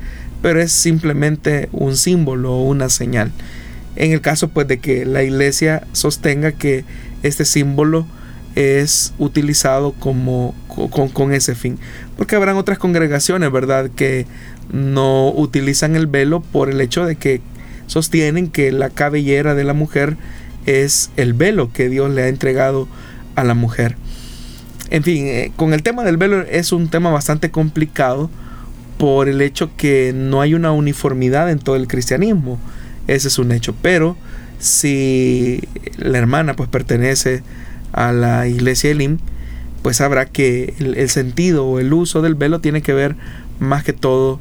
[0.42, 3.33] Pero es simplemente un símbolo o una señal.
[3.97, 6.85] En el caso pues de que la iglesia sostenga que
[7.23, 8.07] este símbolo
[8.55, 10.55] es utilizado como
[10.90, 11.79] con, con, ese fin.
[12.16, 14.27] Porque habrán otras congregaciones, ¿verdad?, que
[14.73, 17.40] no utilizan el velo por el hecho de que
[17.87, 20.16] sostienen que la cabellera de la mujer
[20.66, 22.87] es el velo que Dios le ha entregado
[23.35, 23.97] a la mujer.
[24.90, 28.31] En fin, eh, con el tema del velo es un tema bastante complicado
[28.96, 32.59] por el hecho que no hay una uniformidad en todo el cristianismo.
[33.07, 33.74] Ese es un hecho.
[33.81, 34.16] Pero
[34.59, 35.61] si
[35.96, 37.42] la hermana pues pertenece
[37.92, 39.18] a la iglesia Elim,
[39.83, 43.14] pues sabrá que el, sentido o el uso del velo tiene que ver
[43.61, 44.40] más que todo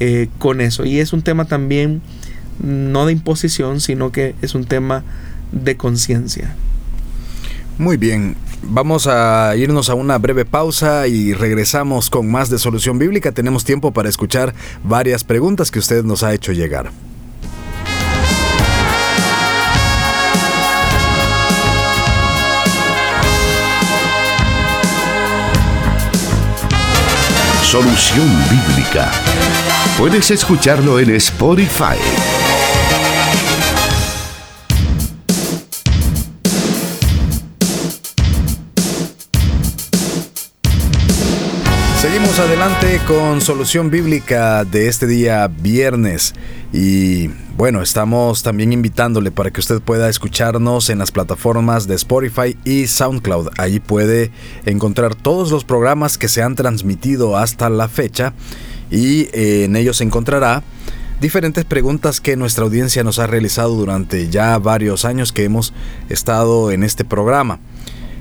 [0.00, 0.84] eh, con eso.
[0.84, 2.02] Y es un tema también
[2.62, 5.04] no de imposición, sino que es un tema
[5.52, 6.54] de conciencia.
[7.78, 12.98] Muy bien, vamos a irnos a una breve pausa y regresamos con más de Solución
[12.98, 13.32] Bíblica.
[13.32, 16.90] Tenemos tiempo para escuchar varias preguntas que usted nos ha hecho llegar.
[27.72, 29.10] Solución Bíblica.
[29.96, 32.41] Puedes escucharlo en Spotify.
[42.38, 46.34] Adelante con solución bíblica de este día viernes
[46.72, 52.56] y bueno, estamos también invitándole para que usted pueda escucharnos en las plataformas de Spotify
[52.64, 53.50] y SoundCloud.
[53.58, 54.32] Allí puede
[54.64, 58.32] encontrar todos los programas que se han transmitido hasta la fecha
[58.90, 60.62] y eh, en ellos encontrará
[61.20, 65.74] diferentes preguntas que nuestra audiencia nos ha realizado durante ya varios años que hemos
[66.08, 67.60] estado en este programa.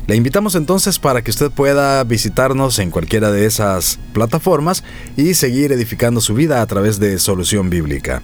[0.07, 4.83] Le invitamos entonces para que usted pueda visitarnos en cualquiera de esas plataformas
[5.15, 8.21] y seguir edificando su vida a través de Solución Bíblica.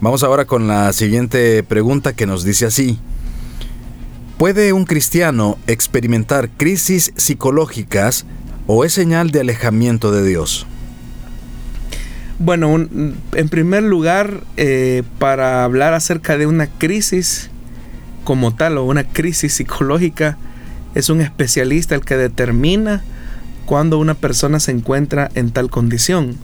[0.00, 2.98] Vamos ahora con la siguiente pregunta que nos dice así.
[4.38, 8.26] ¿Puede un cristiano experimentar crisis psicológicas
[8.66, 10.66] o es señal de alejamiento de Dios?
[12.38, 17.50] Bueno, en primer lugar, eh, para hablar acerca de una crisis
[18.24, 20.36] como tal o una crisis psicológica,
[20.96, 23.02] es un especialista el que determina
[23.66, 26.36] cuando una persona se encuentra en tal condición.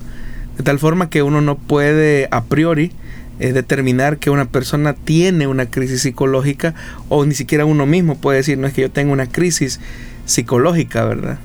[0.58, 2.92] De tal forma que uno no puede a priori
[3.40, 6.74] eh, determinar que una persona tiene una crisis psicológica
[7.08, 9.80] o ni siquiera uno mismo puede decir, no es que yo tengo una crisis
[10.26, 11.38] psicológica, ¿verdad?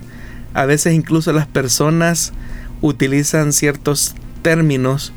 [0.53, 2.33] A veces incluso las personas
[2.81, 5.13] utilizan ciertos términos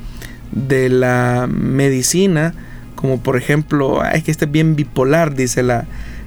[0.52, 2.54] de la medicina,
[2.94, 5.86] como por ejemplo, es que este es bien bipolar, dice la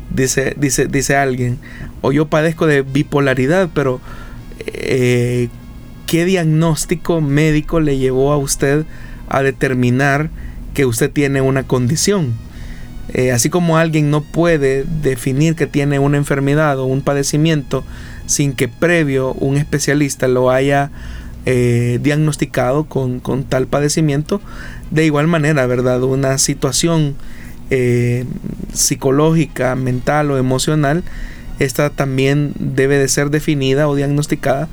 [0.10, 1.60] dice dice dice alguien,
[2.02, 4.02] o yo padezco de bipolaridad, pero
[4.66, 5.50] eh,
[6.08, 8.86] ¿qué diagnóstico médico le llevó a usted
[9.30, 10.30] a determinar
[10.74, 12.34] que usted tiene una condición?
[13.10, 17.84] Eh, así como alguien no puede definir que tiene una enfermedad o un padecimiento
[18.26, 20.89] sin que previo un especialista lo haya
[21.46, 24.39] eh, diagnosticado con, tal padecimiento,
[24.92, 26.02] de igual manera, ¿verdad?
[26.04, 27.16] Una situación
[28.74, 31.04] psicológica, mental o emocional
[31.60, 34.68] esta también debe de ser definida o diagnosticada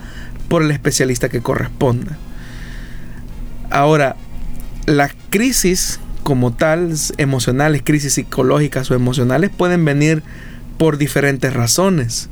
[0.48, 2.16] por el especialista que corresponda.
[3.70, 4.16] Ahora,
[4.86, 10.22] las crisis como tal, emocionales, crisis psicológicas o emocionales, pueden venir
[10.78, 12.28] por diferentes razones.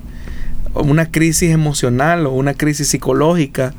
[0.75, 3.75] Una crisis emocional o una crisis psicológica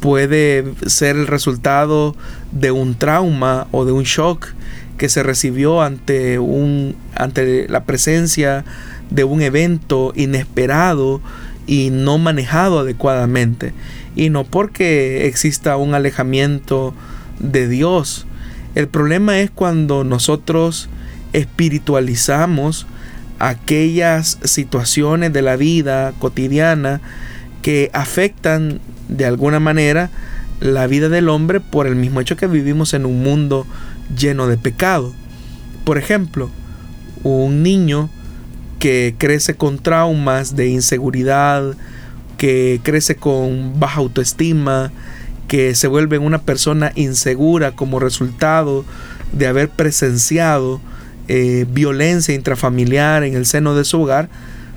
[0.00, 2.16] puede ser el resultado
[2.52, 4.48] de un trauma o de un shock
[4.96, 8.64] que se recibió ante, un, ante la presencia
[9.10, 11.20] de un evento inesperado
[11.66, 13.72] y no manejado adecuadamente.
[14.16, 16.94] Y no porque exista un alejamiento
[17.40, 18.26] de Dios.
[18.74, 20.88] El problema es cuando nosotros
[21.32, 22.86] espiritualizamos
[23.38, 27.00] aquellas situaciones de la vida cotidiana
[27.62, 30.10] que afectan de alguna manera
[30.60, 33.66] la vida del hombre por el mismo hecho que vivimos en un mundo
[34.16, 35.12] lleno de pecado.
[35.84, 36.50] Por ejemplo,
[37.22, 38.10] un niño
[38.78, 41.74] que crece con traumas de inseguridad,
[42.38, 44.92] que crece con baja autoestima,
[45.48, 48.84] que se vuelve una persona insegura como resultado
[49.32, 50.80] de haber presenciado
[51.28, 54.28] eh, violencia intrafamiliar en el seno de su hogar,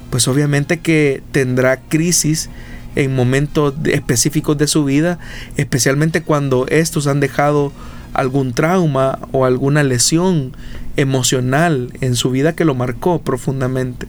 [0.09, 2.49] pues obviamente que tendrá crisis
[2.95, 5.19] en momentos específicos de su vida,
[5.57, 7.71] especialmente cuando estos han dejado
[8.17, 10.51] algún trauma o alguna lesión
[10.95, 14.07] emocional en su vida que lo marcó profundamente.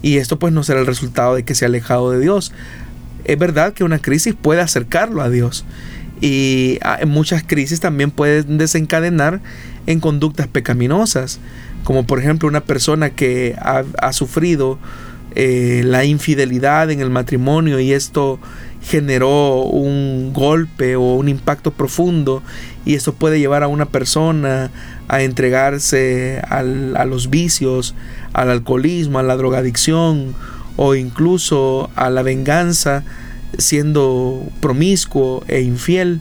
[0.00, 2.52] Y esto pues no será el resultado de que se ha alejado de Dios.
[3.24, 5.66] Es verdad que una crisis puede acercarlo a Dios.
[6.22, 9.40] Y ah, muchas crisis también pueden desencadenar
[9.86, 11.38] en conductas pecaminosas.
[11.84, 14.78] Como por ejemplo una persona que ha, sufrido
[15.34, 18.40] eh, la infidelidad en el matrimonio y esto
[18.88, 22.42] generó un golpe o un impacto profundo
[22.86, 24.70] y eso puede llevar a una persona
[25.08, 26.62] a entregarse a
[27.04, 27.94] los vicios,
[28.32, 30.34] al alcoholismo, a la drogadicción
[30.76, 33.04] o incluso a la venganza
[33.58, 36.20] siendo promiscuo e infiel.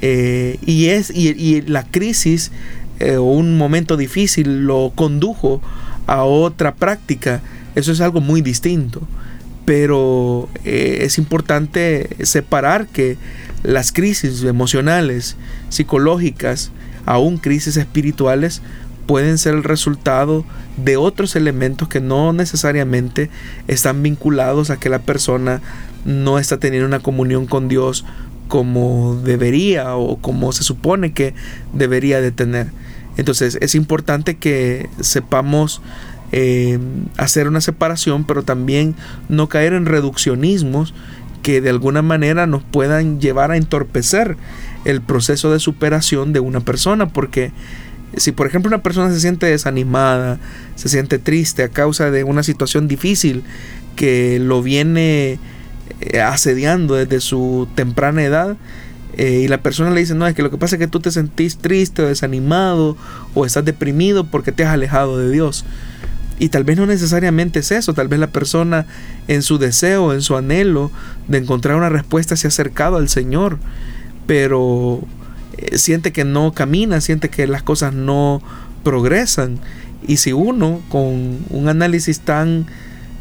[0.00, 2.52] Eh, y, es, y, la crisis
[3.00, 5.60] eh, o un momento difícil lo condujo
[6.06, 7.40] a otra práctica.
[7.74, 9.02] Eso es algo muy distinto.
[9.68, 13.18] Pero eh, es importante separar que
[13.62, 15.36] las crisis emocionales,
[15.68, 16.70] psicológicas,
[17.04, 18.62] aún crisis espirituales,
[19.04, 20.46] pueden ser el resultado
[20.78, 23.28] de otros elementos que no necesariamente
[23.66, 25.60] están vinculados a que la persona
[26.06, 28.06] no está teniendo una comunión con Dios
[28.48, 31.34] como debería o como se supone que
[31.74, 32.68] debería de tener.
[33.18, 35.82] Entonces es importante que sepamos
[36.32, 36.78] eh,
[37.16, 38.94] hacer una separación, pero también
[39.28, 40.94] no caer en reduccionismos
[41.42, 44.36] que de alguna manera nos puedan llevar a entorpecer
[44.84, 47.52] el proceso de superación de una persona, porque
[48.16, 50.38] si por ejemplo una persona se siente desanimada,
[50.74, 53.44] se siente triste a causa de una situación difícil
[53.96, 55.38] que lo viene
[56.00, 58.56] eh, asediando desde su temprana edad,
[59.16, 61.00] eh, y la persona le dice, no, es que lo que pasa es que tú
[61.00, 62.96] te sentís triste o desanimado
[63.34, 65.64] o estás deprimido porque te has alejado de Dios.
[66.38, 68.86] Y tal vez no necesariamente es eso, tal vez la persona
[69.26, 70.90] en su deseo, en su anhelo
[71.26, 73.58] de encontrar una respuesta se ha acercado al Señor,
[74.26, 75.00] pero
[75.56, 78.40] eh, siente que no camina, siente que las cosas no
[78.84, 79.58] progresan.
[80.06, 82.66] Y si uno con un análisis tan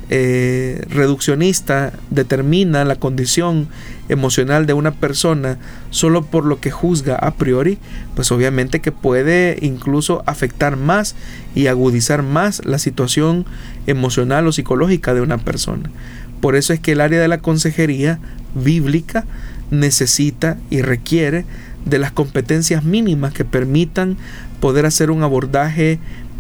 [0.09, 3.67] eh, reduccionista determina la condición
[4.07, 5.57] emocional de una persona
[5.89, 7.77] solo por lo que juzga a priori,
[8.15, 11.15] pues obviamente que puede incluso afectar más
[11.55, 13.45] y agudizar más la situación
[13.85, 15.89] emocional o psicológica de una persona.
[16.39, 18.19] Por eso es que el área de la consejería
[18.55, 19.25] bíblica
[19.71, 21.45] necesita y requiere
[21.85, 24.17] de las competencias mínimas que permitan
[24.59, 25.99] poder hacer un abordaje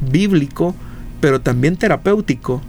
[0.09, 0.75] bíblico,
[1.19, 2.61] pero también terapéutico,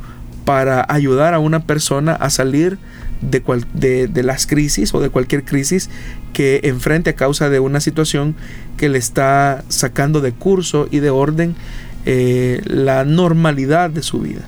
[0.48, 2.78] para ayudar a una persona a salir
[3.20, 5.90] de, las crisis o de cualquier crisis
[6.32, 8.34] que enfrente a causa de una situación
[8.78, 11.54] que le está sacando de curso y de orden
[12.06, 14.40] eh, la normalidad de su vida.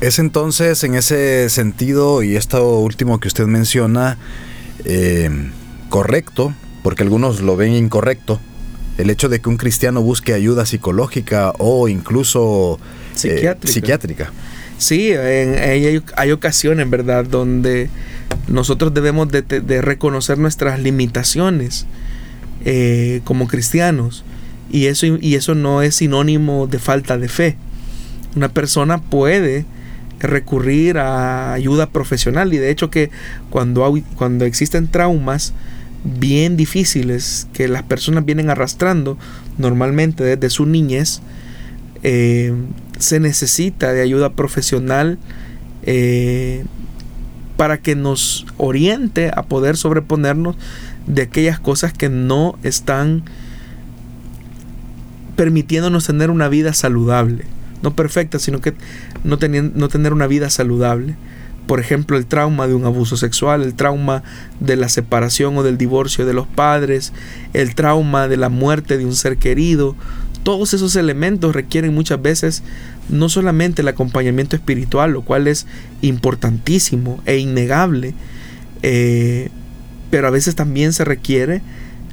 [0.00, 4.18] Es entonces en ese sentido y esto último que usted menciona
[4.84, 5.50] eh,
[5.88, 8.38] correcto, porque algunos lo ven incorrecto,
[8.98, 12.78] el hecho de que un cristiano busque ayuda psicológica o incluso
[13.22, 14.32] eh, psiquiátrica.
[14.78, 17.88] Sí, hay, hay, ocasiones, ¿verdad?, donde
[18.48, 21.86] nosotros debemos de, reconocer nuestras limitaciones
[22.64, 24.24] eh, como cristianos.
[24.70, 27.56] Y eso, y eso no es sinónimo de falta de fe.
[28.34, 29.64] Una persona puede
[30.18, 33.10] recurrir a ayuda profesional y de hecho que
[33.50, 35.52] cuando, cuando existen traumas
[36.04, 39.18] bien difíciles que las personas vienen arrastrando
[39.58, 41.22] normalmente desde su niñez,
[42.02, 42.52] eh,
[42.98, 45.18] se necesita de ayuda profesional
[45.82, 46.64] eh,
[47.56, 50.56] para que nos oriente a poder sobreponernos
[51.06, 53.24] de aquellas cosas que no están
[55.36, 57.44] permitiéndonos tener una vida saludable.
[57.82, 58.74] No perfecta, sino que
[59.24, 59.38] no,
[59.74, 61.16] no tener una vida saludable.
[61.66, 64.22] Por ejemplo, el trauma de un abuso sexual, el trauma
[64.60, 67.12] de la separación o del divorcio de los padres,
[67.54, 69.96] el trauma de la muerte de un ser querido,
[70.42, 72.62] todos esos elementos requieren muchas veces
[73.08, 75.66] no solamente el acompañamiento espiritual, lo cual es
[76.02, 78.14] importantísimo e innegable,
[78.82, 79.48] eh,
[80.10, 81.62] pero a veces también se requiere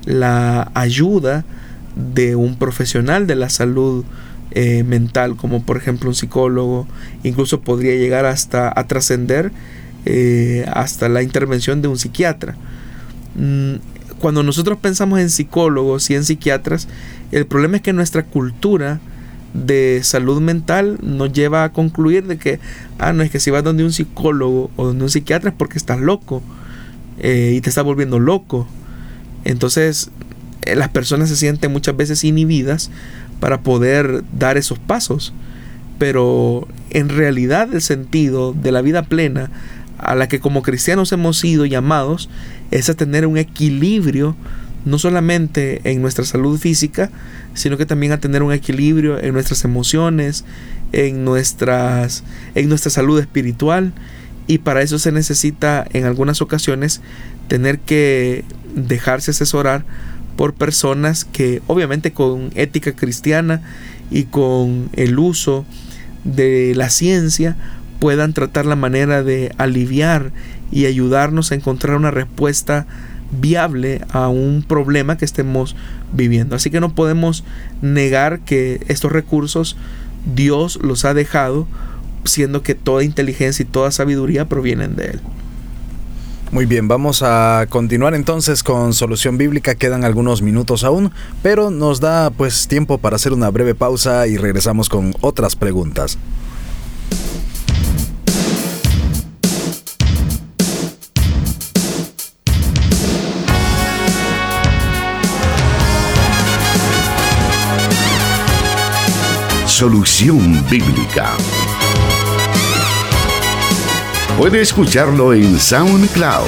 [0.06, 1.43] la ayuda
[1.95, 4.06] de un profesional de la salud
[4.54, 6.86] eh, mental, como por ejemplo un psicólogo,
[7.24, 9.52] incluso podría llegar hasta a trascender
[10.06, 12.56] eh, hasta la intervención de un psiquiatra.
[13.36, 13.76] Mm,
[14.20, 16.89] cuando nosotros pensamos en psicólogos y en psiquiatras,
[17.32, 18.99] el problema es que nuestra cultura
[19.54, 22.60] de salud mental nos lleva a concluir de que,
[22.99, 25.78] ah, no es que si vas donde un psicólogo o donde un psiquiatra es porque
[25.78, 26.41] estás loco
[27.20, 28.68] eh, y te está volviendo loco.
[29.45, 30.12] Entonces,
[30.66, 32.91] las personas se sienten muchas veces inhibidas
[33.41, 35.33] para poder dar esos pasos.
[35.97, 39.51] Pero en realidad el sentido de la vida plena
[39.97, 42.29] a la que como cristianos hemos sido llamados
[42.71, 44.37] es a tener un equilibrio
[44.85, 47.11] no solamente en nuestra salud física,
[47.53, 50.43] sino que también a tener un equilibrio en nuestras emociones,
[50.91, 52.23] en, nuestras,
[52.55, 53.93] en nuestra salud espiritual.
[54.47, 57.01] Y para eso se necesita en algunas ocasiones
[57.47, 58.43] tener que
[58.75, 59.85] dejarse asesorar
[60.41, 63.61] por personas que obviamente con ética cristiana
[64.09, 65.67] y con el uso
[66.23, 67.57] de la ciencia
[67.99, 70.31] puedan tratar la manera de aliviar
[70.71, 72.87] y ayudarnos a encontrar una respuesta
[73.39, 75.75] viable a un problema que estemos
[76.11, 76.55] viviendo.
[76.55, 77.43] Así que no podemos
[77.83, 79.77] negar que estos recursos
[80.33, 81.67] Dios los ha dejado,
[82.25, 85.19] siendo que toda inteligencia y toda sabiduría provienen de Él.
[86.52, 89.76] Muy bien, vamos a continuar entonces con Solución Bíblica.
[89.76, 94.36] Quedan algunos minutos aún, pero nos da pues tiempo para hacer una breve pausa y
[94.36, 96.18] regresamos con otras preguntas.
[109.68, 111.38] Solución Bíblica.
[114.41, 116.47] Puede escucharlo en SoundCloud.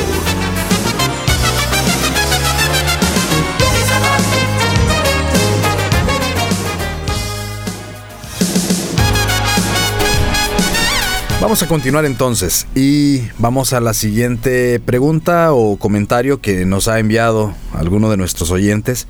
[11.39, 16.97] Vamos a continuar entonces y vamos a la siguiente pregunta o comentario que nos ha
[16.97, 19.05] enviado alguno de nuestros oyentes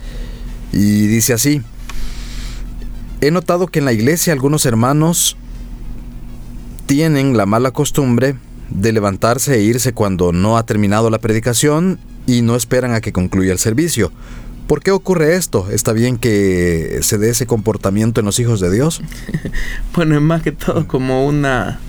[0.74, 1.62] y dice así,
[3.22, 5.38] He notado que en la iglesia algunos hermanos
[6.86, 8.36] tienen la mala costumbre
[8.74, 13.14] de levantarse e irse cuando no ha terminado la predicación y no esperan a que
[13.14, 14.12] concluya el servicio.
[14.68, 15.68] ¿Por qué ocurre esto?
[15.72, 19.02] ¿Está bien que se dé ese comportamiento en los hijos de Dios?
[19.96, 21.80] bueno, es más que todo como una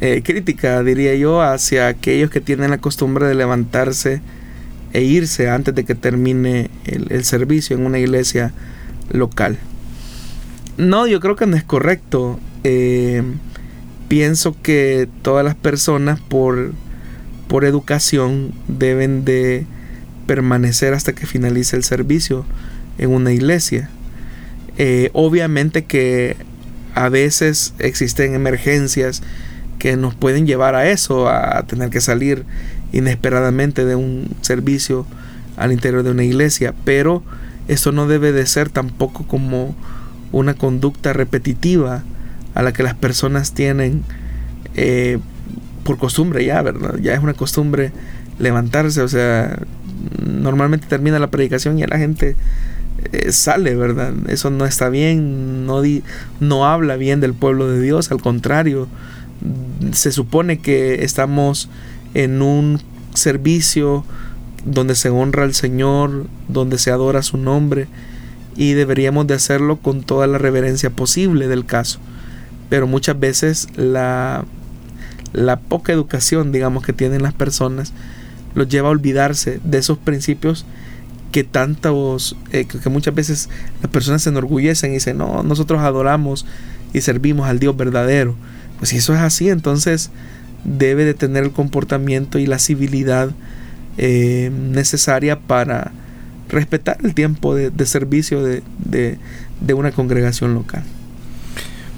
[0.00, 4.22] eh, crítica, diría yo, hacia aquellos que tienen la costumbre de levantarse
[4.92, 8.52] e irse antes de que termine el servicio en una iglesia
[9.10, 9.58] local.
[10.78, 12.38] No, yo creo que no es correcto.
[12.64, 13.22] Eh,
[14.08, 16.72] pienso que todas las personas por,
[17.48, 19.66] por educación deben de
[20.26, 22.44] permanecer hasta que finalice el servicio
[22.98, 23.90] en una iglesia.
[24.78, 26.36] Eh, obviamente que
[26.94, 29.22] a veces existen emergencias
[29.78, 32.44] que nos pueden llevar a eso, a tener que salir
[32.92, 35.06] inesperadamente de un servicio
[35.56, 37.22] al interior de una iglesia, pero
[37.68, 39.74] eso no debe de ser tampoco como
[40.32, 42.02] una conducta repetitiva
[42.56, 44.02] a la que las personas tienen
[44.74, 45.18] eh,
[45.84, 46.96] por costumbre ya, ¿verdad?
[47.00, 47.92] Ya es una costumbre
[48.38, 49.58] levantarse, o sea,
[50.24, 52.34] normalmente termina la predicación y la gente
[53.12, 54.14] eh, sale, ¿verdad?
[54.28, 55.82] Eso no está bien, no,
[56.40, 58.88] no habla bien del pueblo de Dios, al contrario,
[59.92, 61.68] se supone que estamos
[62.14, 62.80] en un
[63.12, 64.06] servicio
[64.64, 67.86] donde se honra al Señor, donde se adora su nombre
[68.56, 72.00] y deberíamos de hacerlo con toda la reverencia posible del caso.
[72.68, 74.44] Pero muchas veces la,
[75.32, 77.92] la poca educación, digamos, que tienen las personas
[78.56, 80.64] los lleva a olvidarse de esos principios
[81.30, 83.50] que tantos, eh, que muchas veces
[83.82, 86.46] las personas se enorgullecen y dicen, no, nosotros adoramos
[86.94, 88.34] y servimos al Dios verdadero.
[88.78, 90.10] Pues si eso es así, entonces
[90.64, 93.30] debe de tener el comportamiento y la civilidad
[93.98, 95.92] eh, necesaria para
[96.48, 98.62] respetar el tiempo de, servicio de,
[99.60, 100.84] de una congregación local.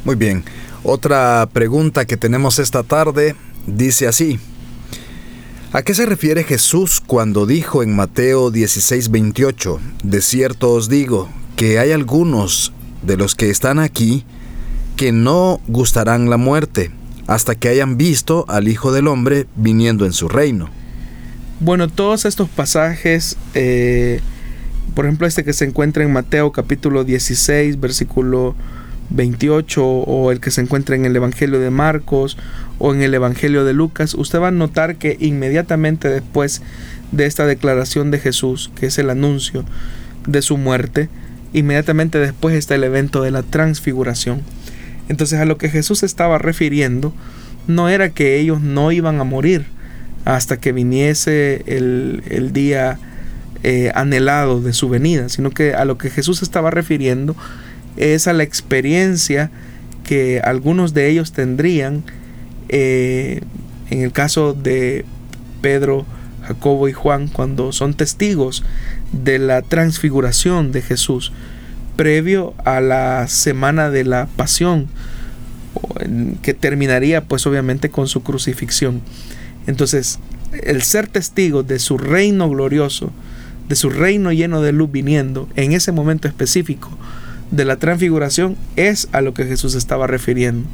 [0.09, 0.42] Muy bien.
[0.84, 3.36] Otra pregunta que tenemos esta tarde
[3.66, 4.40] dice así.
[5.74, 11.78] ¿A qué se refiere Jesús cuando dijo en Mateo 16:28, De cierto os digo que
[11.78, 14.24] hay algunos de los que están aquí
[14.96, 16.90] que no gustarán la muerte
[17.26, 20.70] hasta que hayan visto al Hijo del Hombre viniendo en su reino.
[21.61, 24.22] Bueno, todos estos pasajes, eh,
[24.94, 28.56] por ejemplo este que se encuentra en Mateo capítulo 16, versículo
[29.11, 32.36] 28, o el que se encuentra en el Evangelio de Marcos,
[32.78, 36.62] o en el Evangelio de Lucas, usted va a notar que inmediatamente después
[37.12, 39.64] de esta declaración de Jesús, que es el anuncio
[40.26, 41.09] de su muerte,
[41.52, 44.42] inmediatamente después está el evento de la transfiguración.
[45.09, 47.14] Entonces a lo que Jesús estaba refiriendo
[47.66, 49.66] no era que ellos no iban a morir
[50.24, 52.98] hasta que viniese el, día
[53.62, 57.34] eh, anhelado de su venida, sino que a lo que Jesús estaba refiriendo
[57.97, 59.51] es a la experiencia
[60.05, 62.05] que algunos de ellos tendrían
[62.68, 63.41] eh,
[63.91, 65.05] en el caso de
[65.61, 66.07] Pedro,
[66.47, 68.64] Jacobo y Juan cuando son testigos
[69.12, 71.32] de la transfiguración de Jesús
[71.97, 74.89] previo a la semana de la pasión,
[76.43, 79.03] que terminaría pues obviamente con su crucifixión.
[79.66, 80.20] Entonces,
[80.62, 83.11] el ser testigo de su reino glorioso,
[83.68, 86.91] de su reino lleno de luz viniendo en ese momento específico
[87.51, 90.68] de la transfiguración, es a lo que Jesús estaba refiriendo.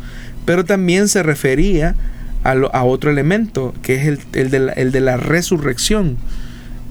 [0.45, 1.95] Pero también se refería
[2.43, 6.17] a, otro elemento, que es el, de la, el de la resurrección.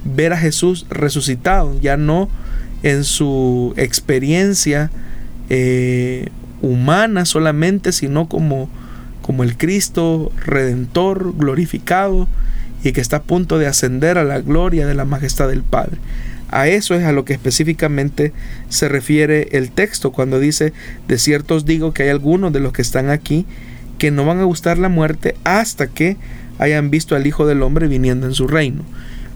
[0.03, 2.29] Ver a Jesús resucitado, ya no
[2.81, 4.91] en su experiencia
[5.49, 6.29] eh,
[6.61, 8.69] humana solamente, sino como,
[9.21, 12.27] como el Cristo redentor, glorificado
[12.83, 15.97] y que está a punto de ascender a la gloria de la majestad del Padre.
[16.53, 18.31] A eso es a lo que específicamente
[18.69, 20.71] se refiere el texto cuando dice,
[21.07, 23.45] de cierto os digo que hay algunos de los que están aquí
[23.97, 26.17] que no van a gustar la muerte hasta que
[26.59, 28.83] hayan visto al Hijo del Hombre viniendo en su reino.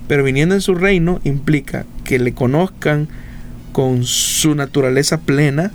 [0.08, 3.08] Pero viniendo en su reino implica que le conozcan,
[3.78, 5.72] con su naturaleza plena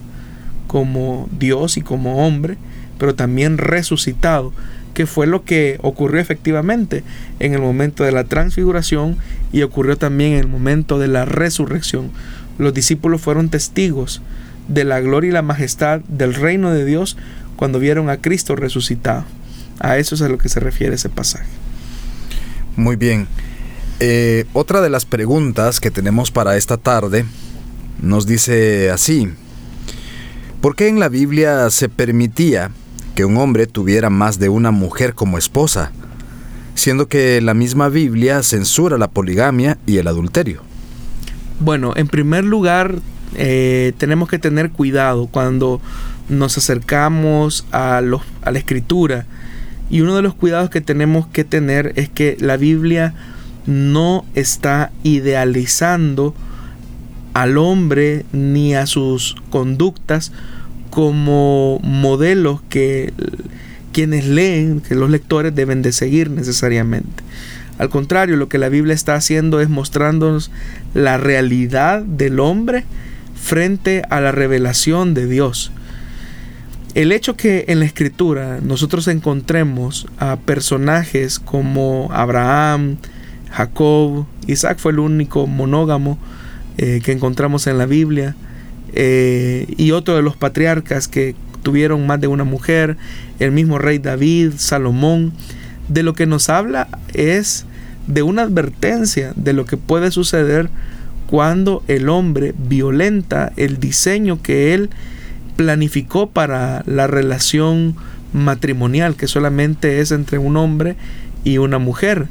[0.66, 2.56] como Dios y como hombre,
[2.98, 4.52] pero también resucitado,
[4.94, 7.02] que fue lo que ocurrió efectivamente
[7.40, 9.16] en el momento de la transfiguración
[9.52, 12.10] y ocurrió también en el momento de la resurrección.
[12.58, 14.22] Los discípulos fueron testigos
[14.68, 17.16] de la gloria y la majestad del reino de Dios
[17.56, 19.24] cuando vieron a Cristo resucitado.
[19.80, 21.46] A eso es a lo que se refiere ese pasaje.
[22.76, 23.26] Muy bien.
[24.00, 27.24] Eh, otra de las preguntas que tenemos para esta tarde
[28.00, 29.28] nos dice así,
[30.60, 32.70] ¿por qué en la Biblia se permitía
[33.14, 35.92] que un hombre tuviera más de una mujer como esposa,
[36.74, 40.62] siendo que la misma Biblia censura la poligamia y el adulterio?
[41.60, 42.98] Bueno, en primer lugar,
[43.36, 45.80] eh, tenemos que tener cuidado cuando
[46.28, 48.00] nos acercamos a, a
[48.50, 49.26] la escritura.
[49.90, 53.14] Y uno de los cuidados que tenemos que tener es que la Biblia
[53.66, 56.34] no está idealizando
[57.34, 60.32] al hombre ni a sus conductas
[60.92, 63.14] como modelos que
[63.94, 67.22] quienes leen, que los lectores deben de seguir necesariamente.
[67.78, 70.50] Al contrario, lo que la Biblia está haciendo es mostrándonos
[70.92, 72.84] la realidad del hombre
[73.34, 75.72] frente a la revelación de Dios.
[76.94, 82.98] el hecho que en la escritura nosotros encontremos a personajes como Abraham,
[83.50, 86.18] Jacob, Isaac fue el único monógamo
[86.76, 88.36] eh, que encontramos en la Biblia,
[88.92, 92.96] eh, y otro de los patriarcas que tuvieron más de una mujer,
[93.38, 95.32] el mismo rey David, Salomón,
[95.88, 97.64] de lo que nos habla es
[98.06, 100.68] de una advertencia de lo que puede suceder
[101.26, 104.90] cuando el hombre violenta el diseño que él
[105.56, 107.96] planificó para la relación
[108.32, 110.96] matrimonial, que solamente es entre un hombre
[111.44, 112.26] y una mujer,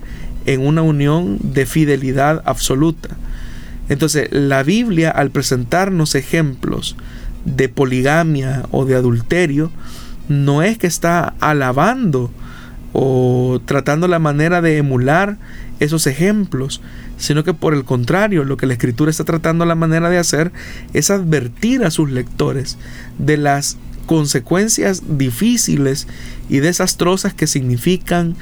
[0.45, 3.09] en una unión de fidelidad absoluta.
[3.91, 6.95] Entonces, la Biblia, al presentarnos ejemplos
[7.43, 9.69] de poligamia o de adulterio,
[10.29, 12.31] no es que está alabando
[12.93, 15.37] o tratando la manera de emular
[15.81, 16.79] esos ejemplos,
[17.17, 20.53] sino que por el contrario, lo que la escritura está tratando la manera de hacer
[20.93, 22.77] es advertir a sus lectores
[23.17, 23.75] de las
[24.05, 26.07] consecuencias difíciles
[26.47, 28.37] y desastrosas que significan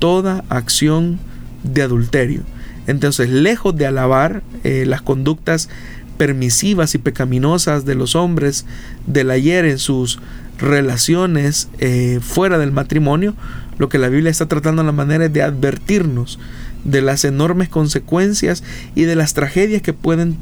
[0.00, 1.20] toda acción
[1.62, 2.42] de adulterio.
[2.88, 5.68] Entonces, lejos de alabar eh, las conductas
[6.16, 8.64] permisivas y pecaminosas de los hombres
[9.06, 10.18] del ayer en sus
[10.58, 13.34] relaciones eh, fuera del matrimonio,
[13.78, 16.40] lo que la Biblia está tratando la manera es de advertirnos
[16.82, 18.64] de las enormes consecuencias
[18.94, 20.36] y de las tragedias que pueden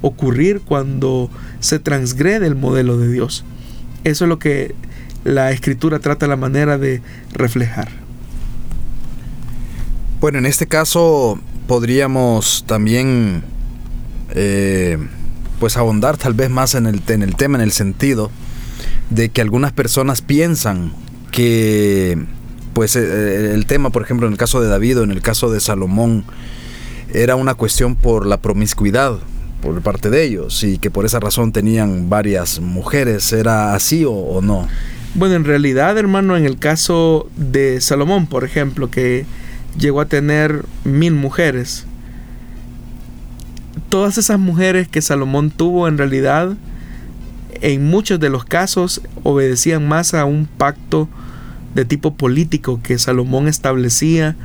[0.00, 1.28] ocurrir cuando
[1.58, 3.44] se transgrede el modelo de Dios.
[4.04, 4.76] Eso es lo que
[5.24, 7.88] la escritura trata la manera de reflejar.
[10.20, 13.44] Bueno, en este caso podríamos también
[14.34, 14.98] eh,
[15.60, 18.32] pues ahondar tal vez más en el, en el tema, en el sentido
[19.10, 20.92] de que algunas personas piensan
[21.30, 22.18] que
[22.72, 25.20] pues eh, eh, el tema, por ejemplo, en el caso de David o en el
[25.20, 26.24] caso de Salomón,
[27.12, 29.18] era una cuestión por la promiscuidad
[29.62, 33.32] por parte de ellos y que por esa razón tenían varias mujeres.
[33.32, 34.66] ¿Era así o, o no?
[35.14, 39.26] Bueno, en realidad, hermano, en el caso de Salomón, por ejemplo, que
[39.78, 41.86] llegó a tener mil mujeres,
[43.88, 46.56] todas esas mujeres que Salomón tuvo en realidad
[47.60, 51.08] en muchos de los casos obedecían más a un pacto
[51.74, 54.36] de tipo político que Salomón establecía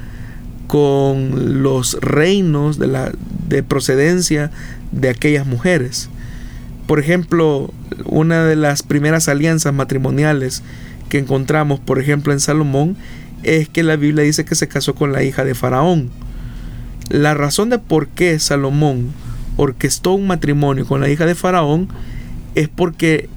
[0.68, 3.12] con los reinos de, la,
[3.48, 4.52] de procedencia
[4.92, 6.10] de aquellas mujeres.
[6.88, 7.72] Por ejemplo,
[8.06, 10.64] una de las primeras alianzas matrimoniales
[11.10, 12.98] que encontramos, por ejemplo, en Salomón,
[13.44, 16.10] es que la Biblia dice que se casó con la hija de Faraón.
[17.10, 19.12] La razón de por qué Salomón
[19.58, 21.90] orquestó un matrimonio con la hija de Faraón
[22.56, 23.30] es porque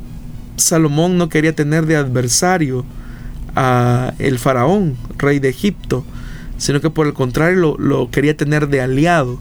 [0.56, 2.84] Salomón no quería tener de adversario
[3.54, 6.04] a el faraón, rey de Egipto,
[6.58, 9.38] sino que por el contrario lo, lo, quería tener de aliado,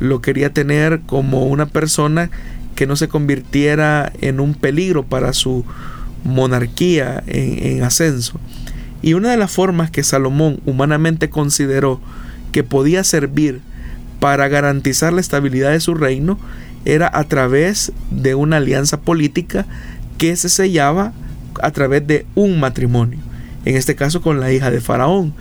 [0.00, 2.30] lo quería tener como una persona
[2.74, 5.64] que no se convirtiera en un peligro para su
[6.24, 8.40] monarquía en, en ascenso.
[9.02, 12.00] Y una de las formas que Salomón humanamente consideró
[12.52, 13.60] que podía servir
[14.20, 16.38] para garantizar la estabilidad de su reino
[16.84, 19.66] era a través de una alianza política
[20.18, 21.12] que se sellaba
[21.60, 23.18] a través de un matrimonio,
[23.64, 25.34] en este caso con la hija de Faraón.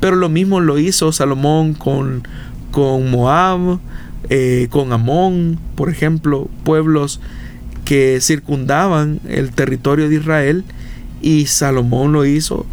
[0.00, 2.22] Pero lo mismo lo hizo Salomón con,
[2.70, 3.78] con Moab,
[4.28, 7.20] eh, con Amón, por ejemplo, pueblos
[7.84, 10.64] que circundaban el territorio de Israel
[11.22, 12.66] y Salomón lo hizo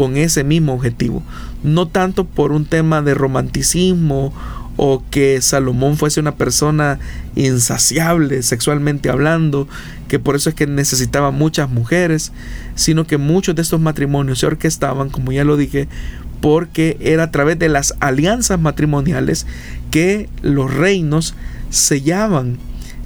[0.00, 1.22] con ese mismo objetivo,
[1.62, 4.32] no tanto por un tema de romanticismo
[4.78, 6.98] o que Salomón fuese una persona
[7.36, 9.68] insaciable sexualmente hablando,
[10.08, 12.32] que por eso es que necesitaba muchas mujeres,
[12.76, 15.86] sino que muchos de estos matrimonios se orquestaban, como ya lo dije,
[16.40, 19.46] porque era a través de las alianzas matrimoniales
[19.90, 21.34] que los reinos
[21.68, 22.56] sellaban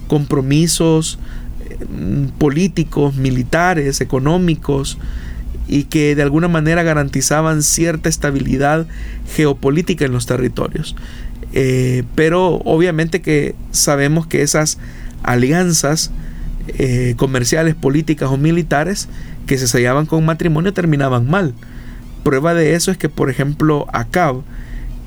[0.07, 1.18] compromisos
[1.68, 4.97] eh, políticos, militares, económicos,
[5.69, 8.87] y que de alguna manera garantizaban cierta estabilidad
[9.35, 10.95] geopolítica en los territorios.
[11.53, 14.79] Eh, pero obviamente que sabemos que esas
[15.23, 16.11] alianzas
[16.79, 19.09] eh, comerciales, políticas o militares
[19.47, 21.55] que se sellaban con matrimonio terminaban mal.
[22.23, 24.43] Prueba de eso es que, por ejemplo, Acab,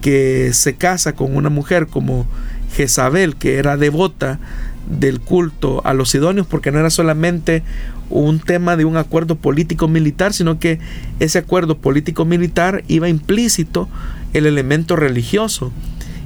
[0.01, 2.27] que se casa con una mujer como
[2.75, 4.39] Jezabel, que era devota
[4.87, 7.63] del culto a los sidonios, porque no era solamente
[8.09, 10.79] un tema de un acuerdo político-militar, sino que
[11.19, 13.89] ese acuerdo político-militar iba implícito
[14.33, 15.71] el elemento religioso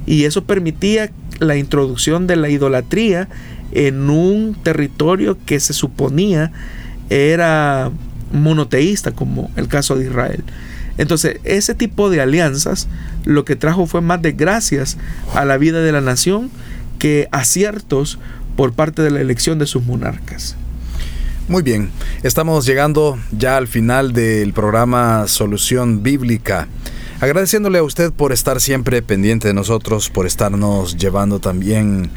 [0.06, 3.28] y eso permitía la introducción de la idolatría
[3.72, 6.52] en un territorio que se suponía
[7.10, 7.90] era
[8.32, 10.44] monoteísta como el caso de Israel.
[10.98, 12.88] Entonces, ese tipo de alianzas
[13.24, 14.98] lo que trajo fue más desgracias
[15.34, 16.50] a la vida de la nación
[16.98, 18.18] que aciertos
[18.56, 20.56] por parte de la elección de sus monarcas.
[21.48, 21.90] Muy bien,
[22.22, 26.68] estamos llegando ya al final del programa Solución Bíblica.
[27.20, 32.10] Agradeciéndole a usted por estar siempre pendiente de nosotros, por estarnos llevando también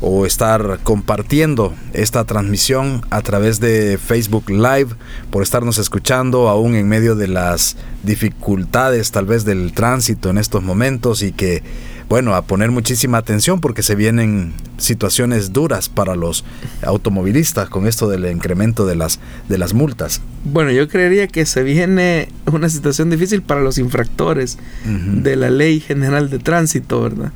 [0.00, 4.90] o estar compartiendo esta transmisión a través de Facebook Live,
[5.30, 10.62] por estarnos escuchando aún en medio de las dificultades tal vez del tránsito en estos
[10.62, 11.64] momentos y que
[12.08, 16.44] bueno, a poner muchísima atención porque se vienen situaciones duras para los
[16.82, 20.22] automovilistas con esto del incremento de las, de las multas.
[20.44, 25.80] Bueno, yo creería que se viene una situación difícil para los infractores de la ley
[25.80, 27.32] general de tránsito, ¿verdad?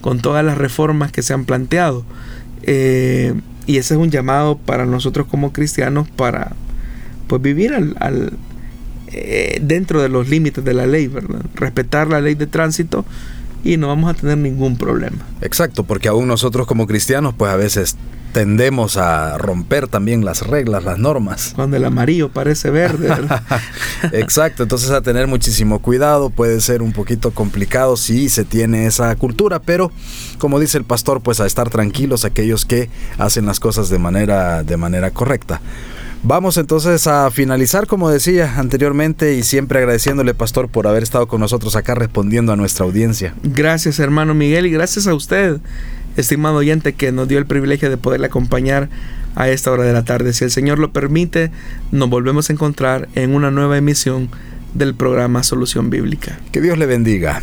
[0.00, 2.04] Con todas las reformas que se han planteado.
[2.62, 3.34] Eh,
[3.66, 6.52] y ese es un llamado para nosotros como cristianos para
[7.26, 8.32] pues vivir al,
[9.08, 11.44] eh, dentro de los límites de la ley, ¿verdad?
[11.54, 13.04] Respetar la ley de tránsito
[13.64, 15.18] y no vamos a tener ningún problema.
[15.40, 17.96] Exacto, porque aún nosotros como cristianos pues a veces
[18.34, 21.52] tendemos a romper también las reglas, las normas.
[21.54, 23.08] Cuando el amarillo parece verde.
[24.12, 29.14] Exacto, entonces a tener muchísimo cuidado, puede ser un poquito complicado si se tiene esa
[29.14, 29.92] cultura, pero
[30.38, 34.64] como dice el pastor, pues a estar tranquilos aquellos que hacen las cosas de manera,
[34.64, 35.60] de manera correcta.
[36.26, 41.38] Vamos entonces a finalizar, como decía anteriormente, y siempre agradeciéndole, Pastor, por haber estado con
[41.38, 43.34] nosotros acá respondiendo a nuestra audiencia.
[43.42, 45.58] Gracias, hermano Miguel, y gracias a usted,
[46.16, 48.88] estimado oyente, que nos dio el privilegio de poderle acompañar
[49.34, 50.32] a esta hora de la tarde.
[50.32, 51.50] Si el Señor lo permite,
[51.92, 54.30] nos volvemos a encontrar en una nueva emisión
[54.72, 56.40] del programa Solución Bíblica.
[56.52, 57.42] Que Dios le bendiga.